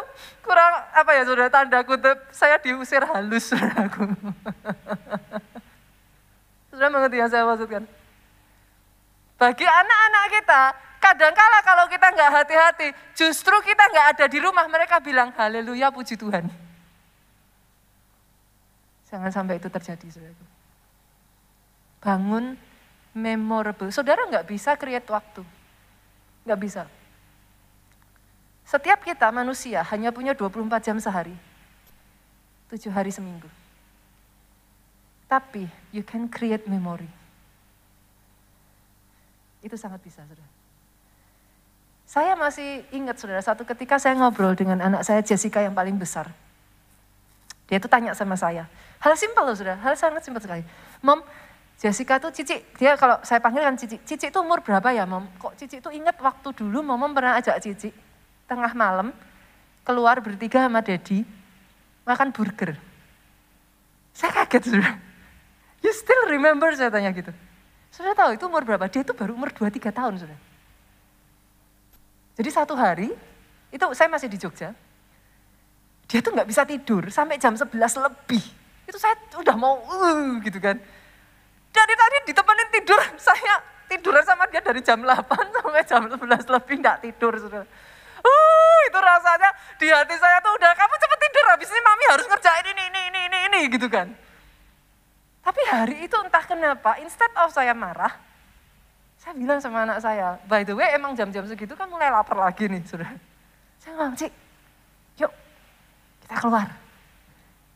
[0.45, 4.07] kurang apa ya sudah tanda kutip saya diusir halus saudaraku.
[6.71, 7.83] sudah mengerti yang saya maksudkan?
[9.35, 10.61] Bagi anak-anak kita,
[11.03, 16.15] kadangkala kalau kita nggak hati-hati, justru kita nggak ada di rumah, mereka bilang haleluya puji
[16.15, 16.47] Tuhan.
[19.11, 20.45] Jangan sampai itu terjadi, saudaraku.
[21.99, 22.55] Bangun
[23.13, 23.91] memorable.
[23.91, 25.43] Saudara nggak bisa create waktu.
[26.43, 26.83] Nggak bisa.
[28.63, 31.35] Setiap kita manusia hanya punya 24 jam sehari.
[32.73, 33.45] tujuh hari seminggu.
[35.29, 37.05] Tapi you can create memory.
[39.61, 40.49] Itu sangat bisa, saudara.
[42.09, 46.33] Saya masih ingat, saudara, satu ketika saya ngobrol dengan anak saya Jessica yang paling besar.
[47.69, 48.65] Dia itu tanya sama saya.
[49.01, 49.77] Hal simpel loh, saudara.
[49.85, 50.65] Hal sangat simpel sekali.
[51.05, 51.21] Mom,
[51.83, 53.99] Jessica tuh Cici, dia kalau saya panggil kan Cici.
[54.07, 55.27] Cici itu umur berapa ya, Mom?
[55.35, 57.91] Kok Cici itu ingat waktu dulu Mom pernah ajak Cici
[58.47, 59.11] tengah malam
[59.83, 61.27] keluar bertiga sama Dedi
[62.07, 62.79] makan burger.
[64.15, 64.95] Saya kaget sudah.
[65.83, 67.35] You still remember saya tanya gitu.
[67.91, 68.87] Sudah tahu itu umur berapa?
[68.87, 70.39] Dia itu baru umur 2-3 tahun sudah.
[72.39, 73.11] Jadi satu hari,
[73.75, 74.71] itu saya masih di Jogja.
[76.07, 78.43] Dia tuh nggak bisa tidur sampai jam 11 lebih.
[78.87, 80.79] Itu saya udah mau uh, gitu kan.
[81.73, 83.55] Dari tadi ditemenin tidur, saya
[83.89, 86.21] tidur sama dia dari jam 8 sampai jam 11
[86.53, 87.65] lebih nggak tidur sudah.
[88.23, 92.25] Uh, itu rasanya di hati saya tuh udah kamu cepet tidur habis ini mami harus
[92.29, 94.07] ngerjain ini ini ini ini, ini gitu kan.
[95.43, 98.15] Tapi hari itu entah kenapa, instead of saya marah,
[99.19, 102.71] saya bilang sama anak saya, by the way emang jam-jam segitu kan mulai lapar lagi
[102.71, 103.11] nih, sudah.
[103.83, 104.31] Saya bilang, Cik,
[105.19, 105.31] yuk
[106.23, 106.67] kita keluar.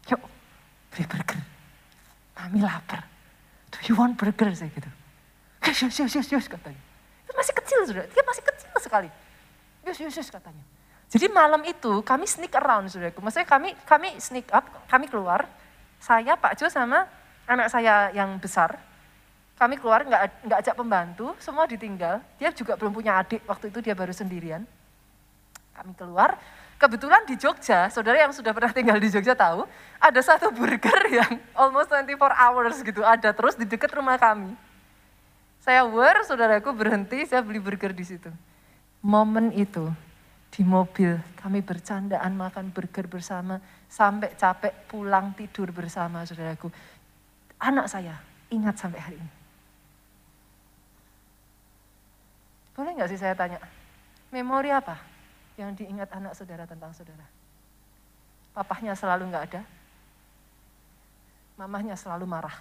[0.07, 0.21] Yuk
[0.95, 1.39] beli burger.
[2.39, 3.16] Mami lapar.
[3.83, 4.49] Do you want burger?
[4.55, 4.89] Saya gitu.
[5.67, 6.81] Yes, yes, yes, yes, yes katanya.
[7.27, 9.09] Itu masih kecil sudah, dia masih kecil sekali.
[9.83, 10.63] Yes, yes, yes katanya.
[11.07, 13.23] Jadi malam itu kami sneak around saudaraku.
[13.23, 15.47] Maksudnya kami kami sneak up, kami keluar.
[15.97, 17.07] Saya, Pak Jo sama
[17.47, 18.77] anak saya yang besar,
[19.57, 22.21] kami keluar nggak nggak ajak pembantu, semua ditinggal.
[22.37, 24.61] Dia juga belum punya adik, waktu itu dia baru sendirian.
[25.73, 26.37] Kami keluar,
[26.77, 29.65] kebetulan di Jogja, saudara yang sudah pernah tinggal di Jogja tahu,
[29.97, 34.53] ada satu burger yang almost 24 hours gitu, ada terus di dekat rumah kami.
[35.61, 38.31] Saya war, saudaraku berhenti, saya beli burger di situ.
[39.03, 39.89] Momen itu,
[40.53, 43.59] di mobil kami bercandaan makan burger bersama
[43.91, 46.71] sampai capek pulang tidur bersama saudaraku
[47.59, 48.15] anak saya
[48.47, 49.31] ingat sampai hari ini.
[52.73, 53.57] Boleh nggak sih saya tanya,
[54.29, 55.16] memori apa
[55.57, 57.25] yang diingat anak saudara tentang saudara?
[58.53, 59.61] Papahnya selalu nggak ada,
[61.57, 62.57] mamahnya selalu marah.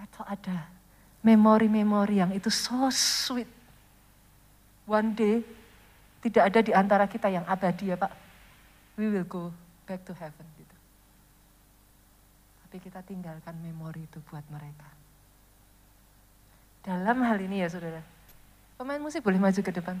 [0.00, 0.70] Atau ada
[1.20, 3.50] memori-memori yang itu so sweet.
[4.88, 5.44] One day
[6.24, 8.12] tidak ada di antara kita yang abadi ya Pak.
[8.96, 9.52] We will go
[9.84, 10.50] back to heaven
[12.70, 14.86] tapi kita tinggalkan memori itu buat mereka.
[16.86, 17.98] Dalam hal ini ya saudara,
[18.80, 20.00] pemain musik boleh maju ke depan.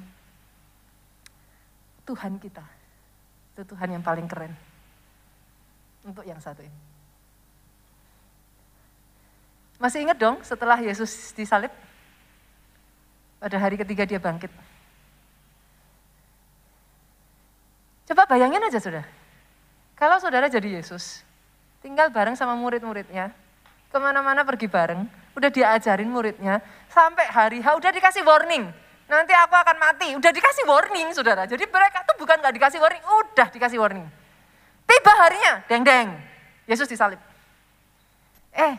[2.08, 2.64] Tuhan kita,
[3.52, 4.56] itu Tuhan yang paling keren.
[6.00, 6.80] Untuk yang satu ini.
[9.76, 11.68] Masih ingat dong setelah Yesus disalib?
[13.36, 14.48] Pada hari ketiga dia bangkit.
[18.08, 19.04] Coba bayangin aja saudara.
[19.92, 21.20] Kalau saudara jadi Yesus,
[21.84, 23.28] tinggal bareng sama murid-muridnya,
[23.92, 25.04] ke mana-mana pergi bareng,
[25.40, 26.60] udah diajarin muridnya,
[26.92, 28.68] sampai hari H udah dikasih warning,
[29.08, 31.48] nanti aku akan mati, udah dikasih warning saudara.
[31.48, 34.06] Jadi mereka tuh bukan gak dikasih warning, udah dikasih warning.
[34.84, 36.12] Tiba harinya, deng-deng,
[36.68, 37.18] Yesus disalib.
[38.52, 38.76] Eh,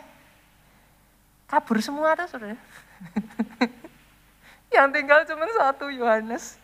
[1.49, 2.55] kabur semua tuh saudara.
[4.75, 6.55] Yang tinggal cuma satu Yohanes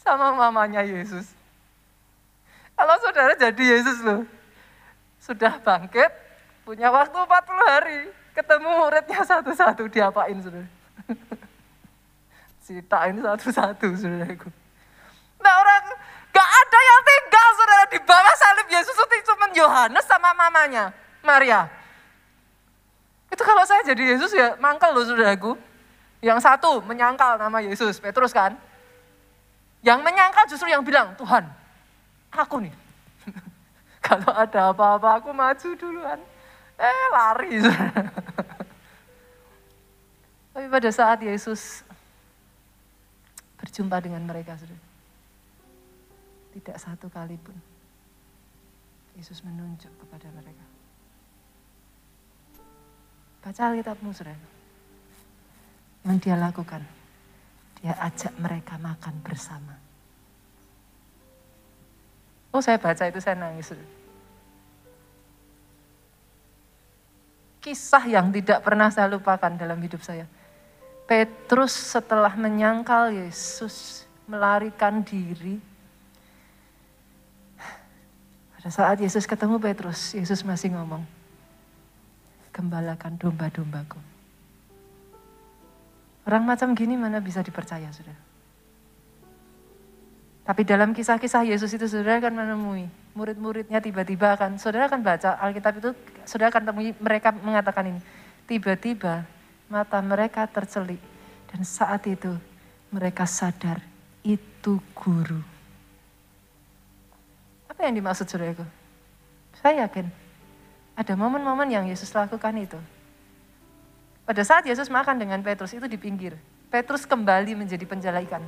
[0.00, 1.28] sama mamanya Yesus.
[2.72, 4.24] Kalau saudara jadi Yesus loh,
[5.20, 6.08] sudah bangkit,
[6.64, 7.28] punya waktu 40
[7.68, 8.00] hari,
[8.34, 10.68] ketemu muridnya satu-satu diapain saudara.
[12.64, 14.48] Cita ini satu-satu saudaraku.
[15.40, 15.84] Nah orang
[16.30, 21.66] gak ada yang tinggal saudara di bawah salib Yesus itu cuma Yohanes sama mamanya Maria.
[23.30, 25.52] Itu kalau saya jadi Yesus ya mangkel loh saudaraku.
[26.20, 28.52] Yang satu menyangkal nama Yesus, Petrus kan.
[29.80, 31.48] Yang menyangkal justru yang bilang, Tuhan,
[32.28, 32.74] aku nih.
[34.04, 36.20] Kalau ada apa-apa aku maju duluan.
[36.80, 37.60] Eh lari.
[40.50, 41.84] Tapi pada saat Yesus
[43.60, 44.80] berjumpa dengan mereka, sudah
[46.56, 47.54] tidak satu kali pun
[49.14, 50.64] Yesus menunjuk kepada mereka.
[53.44, 54.36] Baca Alkitabmu, sudah.
[56.08, 56.80] Yang dia lakukan,
[57.80, 59.76] dia ajak mereka makan bersama.
[62.50, 63.70] Oh saya baca itu saya nangis.
[63.70, 63.99] Sudah.
[67.60, 70.24] Kisah yang tidak pernah saya lupakan dalam hidup saya.
[71.04, 75.60] Petrus setelah menyangkal Yesus, melarikan diri.
[78.56, 81.04] Pada saat Yesus ketemu Petrus, Yesus masih ngomong,
[82.52, 84.00] gembalakan domba-dombaku.
[86.24, 88.16] Orang macam gini mana bisa dipercaya, sudah.
[90.44, 95.76] Tapi dalam kisah-kisah Yesus itu saudara akan menemui murid-muridnya tiba-tiba akan, saudara akan baca Alkitab
[95.76, 95.92] itu,
[96.24, 98.00] saudara akan temui mereka mengatakan ini.
[98.48, 99.28] Tiba-tiba
[99.68, 100.98] mata mereka tercelik
[101.52, 102.32] dan saat itu
[102.88, 103.84] mereka sadar
[104.24, 105.44] itu guru.
[107.68, 108.64] Apa yang dimaksud saudaraku?
[109.60, 110.08] Saya yakin
[110.96, 112.80] ada momen-momen yang Yesus lakukan itu.
[114.24, 116.40] Pada saat Yesus makan dengan Petrus itu di pinggir.
[116.72, 118.40] Petrus kembali menjadi penjala ikan.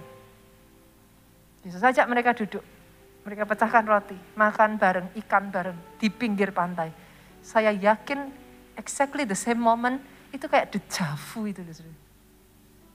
[1.63, 2.65] Yesus ajak mereka duduk.
[3.23, 6.91] Mereka pecahkan roti, makan bareng, ikan bareng di pinggir pantai.
[7.39, 8.31] Saya yakin
[8.75, 10.03] exactly the same moment
[10.35, 11.63] itu kayak dejavu itu.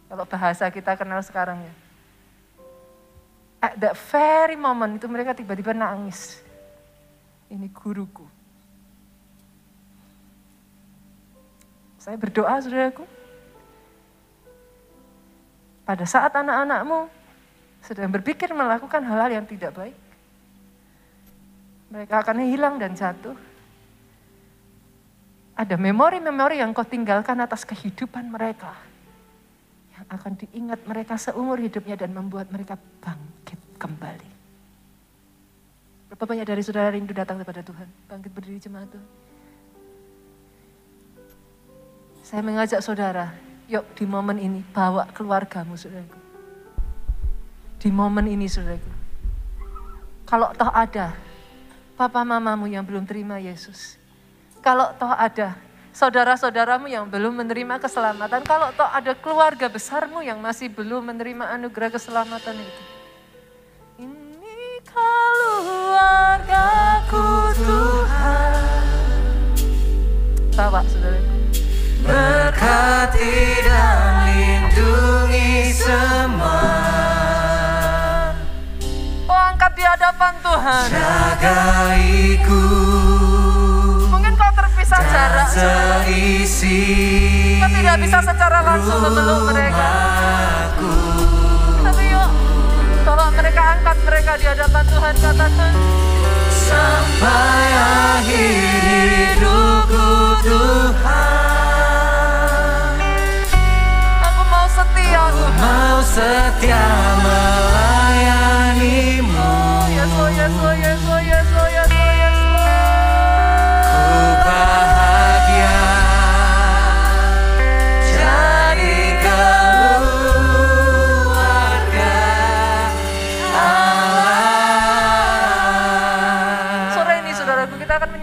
[0.08, 1.74] Kalau bahasa kita kenal sekarang ya.
[3.58, 6.44] At that very moment itu mereka tiba-tiba nangis.
[7.48, 8.28] Ini guruku.
[11.98, 13.04] Saya berdoa saudaraku.
[15.88, 17.08] Pada saat anak-anakmu
[17.80, 19.96] sedang berpikir melakukan hal-hal yang tidak baik,
[21.88, 23.36] mereka akan hilang dan jatuh.
[25.58, 28.78] Ada memori-memori yang kau tinggalkan atas kehidupan mereka.
[29.98, 34.30] Yang akan diingat mereka seumur hidupnya dan membuat mereka bangkit kembali.
[36.14, 37.90] Berapa banyak dari saudara rindu datang kepada Tuhan?
[38.06, 39.10] Bangkit berdiri jemaat Tuhan.
[42.22, 43.34] Saya mengajak saudara,
[43.72, 46.20] yuk di momen ini bawa keluargamu saudaraku.
[47.80, 48.92] Di momen ini saudaraku.
[50.28, 51.16] Kalau toh ada
[51.98, 53.98] papa mamamu yang belum terima Yesus.
[54.62, 55.58] Kalau toh ada
[55.90, 61.90] saudara-saudaramu yang belum menerima keselamatan, kalau toh ada keluarga besarmu yang masih belum menerima anugerah
[61.90, 62.84] keselamatan itu.
[63.98, 66.38] Ini keluargaku
[67.58, 68.62] Tuhan.
[70.54, 71.34] Bawa saudaraku.
[72.08, 73.36] Berkati
[73.68, 76.97] dan lindungi semua
[79.78, 80.90] di hadapan Tuhan.
[80.90, 82.66] Jagaiku.
[84.10, 85.54] Mungkin kau terpisah jarak.
[85.54, 86.82] Seisi.
[87.62, 89.94] Kau tidak bisa secara langsung memeluk mereka.
[91.86, 92.30] Tapi yuk,
[93.06, 95.74] bawa mereka angkat mereka di hadapan Tuhan katakan.
[96.50, 97.70] Sampai
[98.18, 100.10] akhir hidupku
[100.42, 100.98] Tuhan.
[104.26, 105.54] Aku mau setia Tuhan.
[105.62, 106.82] Mau setia
[107.22, 108.07] melayanimu.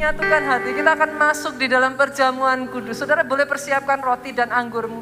[0.04, 3.00] Menyatukan hati, kita akan masuk di dalam perjamuan kudus.
[3.00, 5.00] Saudara boleh persiapkan roti dan anggurmu.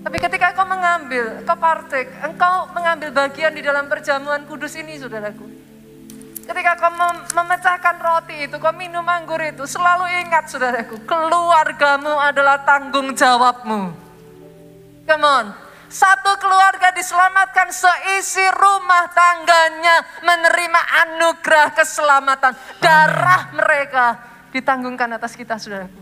[0.00, 5.44] Tapi ketika engkau mengambil, engkau partek, engkau mengambil bagian di dalam perjamuan kudus ini, saudaraku.
[6.48, 12.64] Ketika kau mem memecahkan roti itu, kau minum anggur itu, selalu ingat saudaraku, keluargamu adalah
[12.64, 13.92] tanggung jawabmu.
[15.04, 15.52] Come on,
[15.88, 22.52] satu keluarga diselamatkan seisi rumah tangganya menerima anugerah keselamatan.
[22.76, 24.20] Darah mereka
[24.52, 25.96] ditanggungan atas kita saudaraku.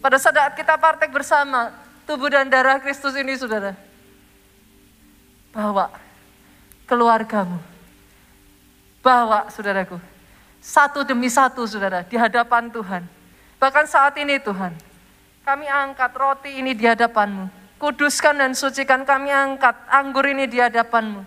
[0.00, 1.72] Pada saat kita partek bersama
[2.04, 3.72] tubuh dan darah Kristus ini saudara.
[5.56, 5.88] Bawa
[6.84, 7.56] keluargamu.
[9.00, 9.96] Bawa saudaraku.
[10.60, 13.08] Satu demi satu saudara di hadapan Tuhan.
[13.56, 14.76] Bahkan saat ini Tuhan.
[15.40, 21.24] Kami angkat roti ini di hadapanmu Kuduskan dan sucikan kami angkat anggur ini di hadapanmu.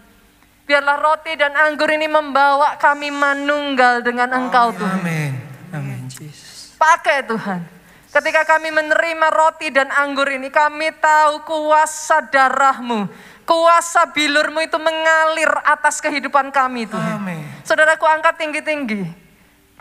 [0.69, 5.01] Biarlah roti dan anggur ini membawa kami manunggal dengan Engkau Tuhan.
[5.01, 5.33] Amin.
[5.73, 6.05] Amin.
[6.05, 6.77] Jesus.
[6.77, 7.65] Pakai Tuhan.
[8.13, 13.09] Ketika kami menerima roti dan anggur ini, kami tahu kuasa darahmu,
[13.49, 17.17] kuasa bilurmu itu mengalir atas kehidupan kami Tuhan.
[17.17, 17.41] Amin.
[17.65, 19.09] Saudaraku angkat tinggi-tinggi.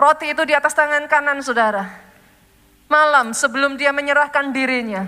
[0.00, 1.84] Roti itu di atas tangan kanan saudara.
[2.88, 5.04] Malam sebelum dia menyerahkan dirinya,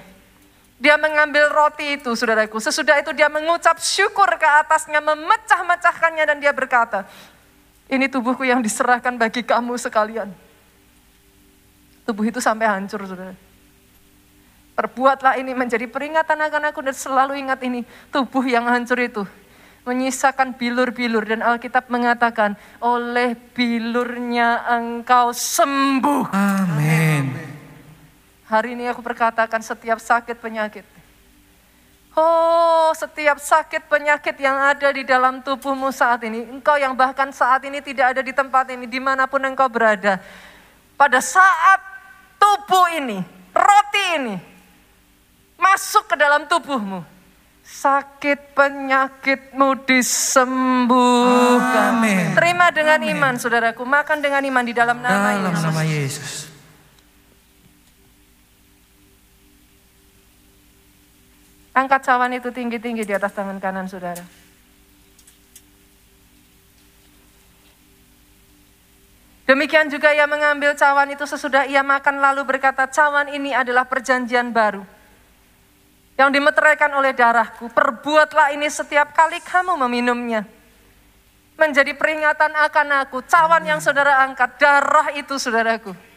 [0.79, 2.59] dia mengambil roti itu, saudaraku.
[2.59, 7.07] Sesudah itu dia mengucap syukur ke atasnya, memecah-mecahkannya dan dia berkata,
[7.87, 10.35] ini tubuhku yang diserahkan bagi kamu sekalian.
[12.05, 13.33] Tubuh itu sampai hancur, saudara.
[14.75, 17.87] Perbuatlah ini menjadi peringatan akan aku dan selalu ingat ini.
[18.11, 19.23] Tubuh yang hancur itu
[19.87, 26.35] menyisakan bilur-bilur dan Alkitab mengatakan oleh bilurnya engkau sembuh.
[26.35, 27.54] Amin.
[28.45, 30.85] Hari ini aku berkatakan setiap sakit penyakit.
[32.15, 36.47] Oh, setiap sakit penyakit yang ada di dalam tubuhmu saat ini.
[36.47, 40.23] Engkau yang bahkan saat ini tidak ada di tempat ini, di mana pun engkau berada.
[40.95, 41.83] Pada saat
[42.39, 43.19] tubuh ini,
[43.51, 44.39] roti ini,
[45.59, 47.03] masuk ke dalam tubuhmu.
[47.65, 51.99] Sakit penyakitmu disembuhkan.
[51.99, 52.37] Amin.
[52.37, 53.17] Terima dengan Amin.
[53.17, 53.83] iman, saudaraku.
[53.83, 55.65] Makan dengan iman di dalam nama dalam Yesus.
[55.65, 56.54] Nama Yesus.
[61.75, 64.23] Angkat cawan itu tinggi-tinggi di atas tangan kanan saudara.
[69.45, 74.55] Demikian juga ia mengambil cawan itu sesudah ia makan lalu berkata, cawan ini adalah perjanjian
[74.55, 74.87] baru.
[76.15, 80.47] Yang dimeteraikan oleh darahku, perbuatlah ini setiap kali kamu meminumnya.
[81.59, 86.14] Menjadi peringatan akan aku, cawan yang saudara angkat, darah itu saudaraku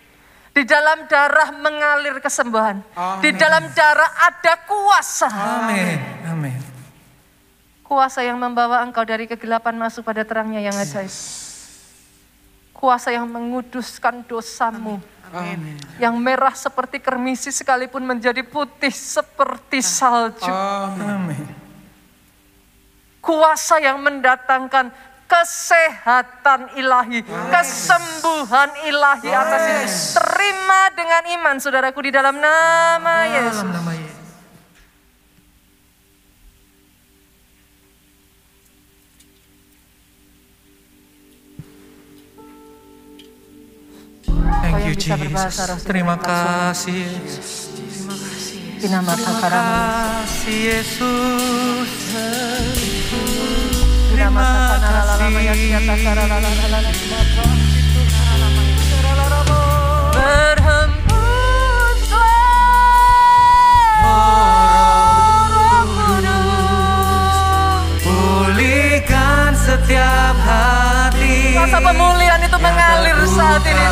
[0.57, 2.81] Di dalam darah mengalir kesembuhan.
[3.21, 5.29] Di dalam darah ada kuasa.
[5.29, 6.01] Amin.
[6.25, 6.57] Amin.
[7.85, 11.13] Kuasa yang membawa engkau dari kegelapan masuk pada terangnya yang ajaib.
[12.73, 14.97] Kuasa yang menguduskan dosamu.
[15.29, 15.77] Amin.
[16.01, 20.49] Yang merah seperti kermisi sekalipun menjadi putih seperti salju.
[20.49, 21.45] Amin.
[23.21, 24.89] Kuasa yang mendatangkan
[25.27, 27.19] kesehatan ilahi,
[27.51, 29.85] kesembuhan ilahi atas ini.
[30.15, 33.67] Terima dengan iman saudaraku di dalam nama Yesus.
[33.67, 34.15] Nama Yesus.
[44.63, 45.83] Thank you Jesus.
[45.83, 47.67] Terima kasih Yesus.
[48.77, 51.91] Dinama Terima kasih Yesus.
[54.17, 55.77] Terima kasih.
[68.01, 71.53] Pulihkan setiap hati.
[71.53, 73.85] Kuasa pemulihan itu mengalir saat ini.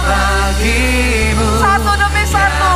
[1.62, 2.74] Satu demi satu.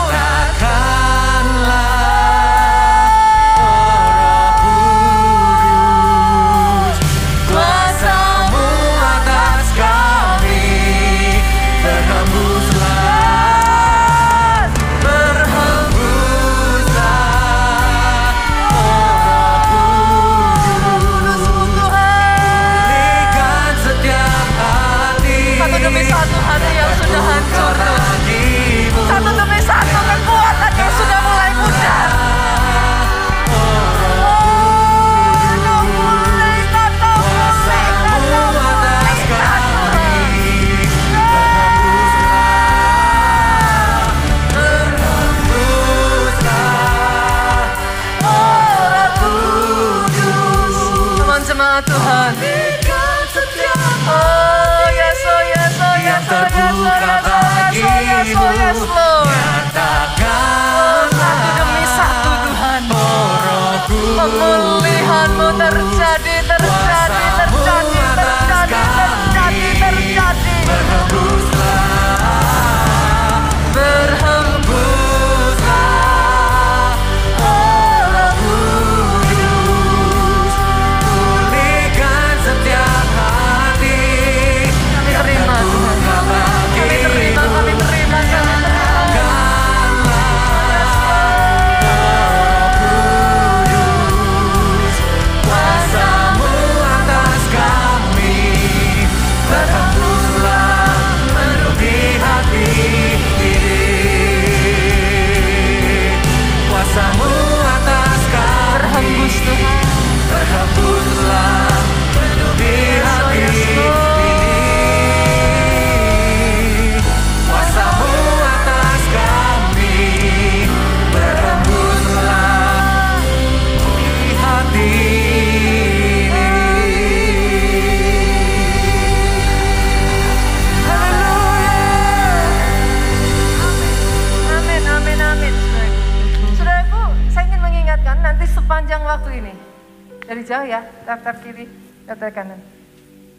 [141.09, 141.65] Tap-tap kiri,
[142.05, 142.61] tap-tap kanan.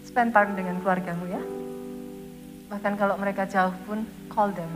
[0.02, 1.38] Spend time dengan keluargamu ya.
[2.66, 4.66] Bahkan kalau mereka jauh pun, call them.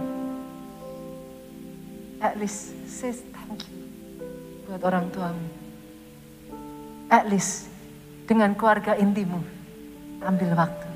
[2.22, 3.82] At least say thank you
[4.70, 5.42] buat orang tuamu.
[7.10, 7.66] At least
[8.30, 9.42] dengan keluarga intimu,
[10.22, 10.88] ambil waktu.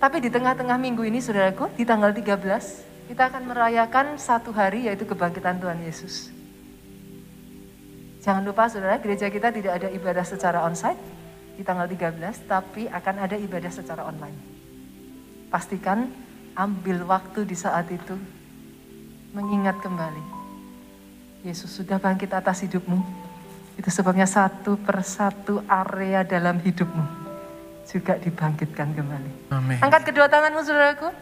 [0.00, 5.04] Tapi di tengah-tengah minggu ini saudaraku, di tanggal 13, kita akan merayakan satu hari yaitu
[5.04, 6.35] kebangkitan Tuhan Yesus.
[8.26, 10.98] Jangan lupa saudara, gereja kita tidak ada ibadah secara onsite
[11.54, 14.34] di tanggal 13, tapi akan ada ibadah secara online.
[15.46, 16.10] Pastikan
[16.58, 18.18] ambil waktu di saat itu
[19.30, 20.34] mengingat kembali.
[21.46, 22.98] Yesus sudah bangkit atas hidupmu.
[23.78, 27.04] Itu sebabnya satu persatu area dalam hidupmu
[27.86, 29.54] juga dibangkitkan kembali.
[29.54, 31.14] Amin Angkat kedua tanganmu saudaraku.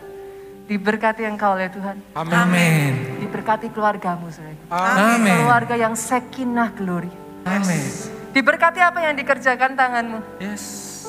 [0.65, 2.01] Diberkati engkau oleh Tuhan.
[2.17, 4.71] Amin Diberkati keluargamu saudaraku.
[4.71, 7.11] Amin Keluarga yang sekinah glory.
[7.43, 7.83] Amin
[8.31, 10.39] Diberkati apa yang dikerjakan tanganmu.
[10.39, 10.63] Yes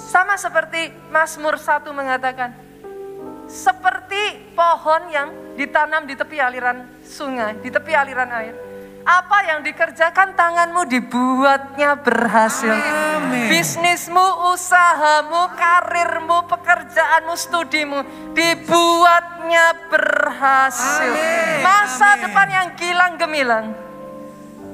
[0.10, 2.50] Sama seperti Mazmur 1 mengatakan.
[3.46, 8.58] Seperti pohon yang ditanam di tepi aliran sungai, di tepi aliran air.
[9.06, 12.74] Apa yang dikerjakan tanganmu dibuatnya berhasil.
[12.74, 13.54] Amin.
[13.54, 18.02] Bisnismu, usahamu, karirmu, pekerjaanmu, studimu
[18.34, 21.14] dibuatnya berhasil.
[21.14, 21.62] Amin.
[21.62, 22.22] Masa Amin.
[22.26, 23.66] depan yang gilang gemilang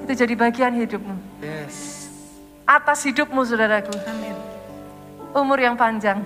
[0.08, 1.44] itu jadi bagian hidupmu.
[1.44, 2.08] Yes.
[2.64, 3.92] Atas hidupmu, saudaraku.
[4.08, 4.36] Amin.
[5.36, 6.24] Umur yang panjang,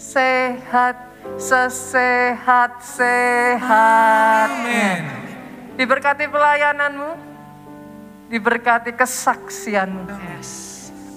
[0.00, 0.96] sehat,
[1.36, 4.48] sesehat sehatnya.
[4.48, 5.21] Amin.
[5.72, 7.10] Diberkati pelayananmu,
[8.28, 10.04] diberkati kesaksianmu.
[10.36, 10.50] Yes.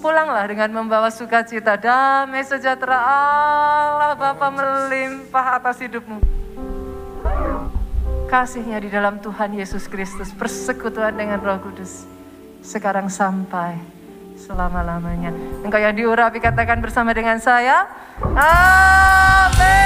[0.00, 6.20] Pulanglah dengan membawa sukacita, damai sejahtera Allah Bapa melimpah atas hidupmu.
[8.26, 12.04] Kasihnya di dalam Tuhan Yesus Kristus, persekutuan dengan Roh Kudus.
[12.60, 13.78] Sekarang sampai
[14.36, 15.32] selama-lamanya.
[15.64, 17.88] Engkau yang diurapi katakan bersama dengan saya.
[18.36, 19.85] Amin.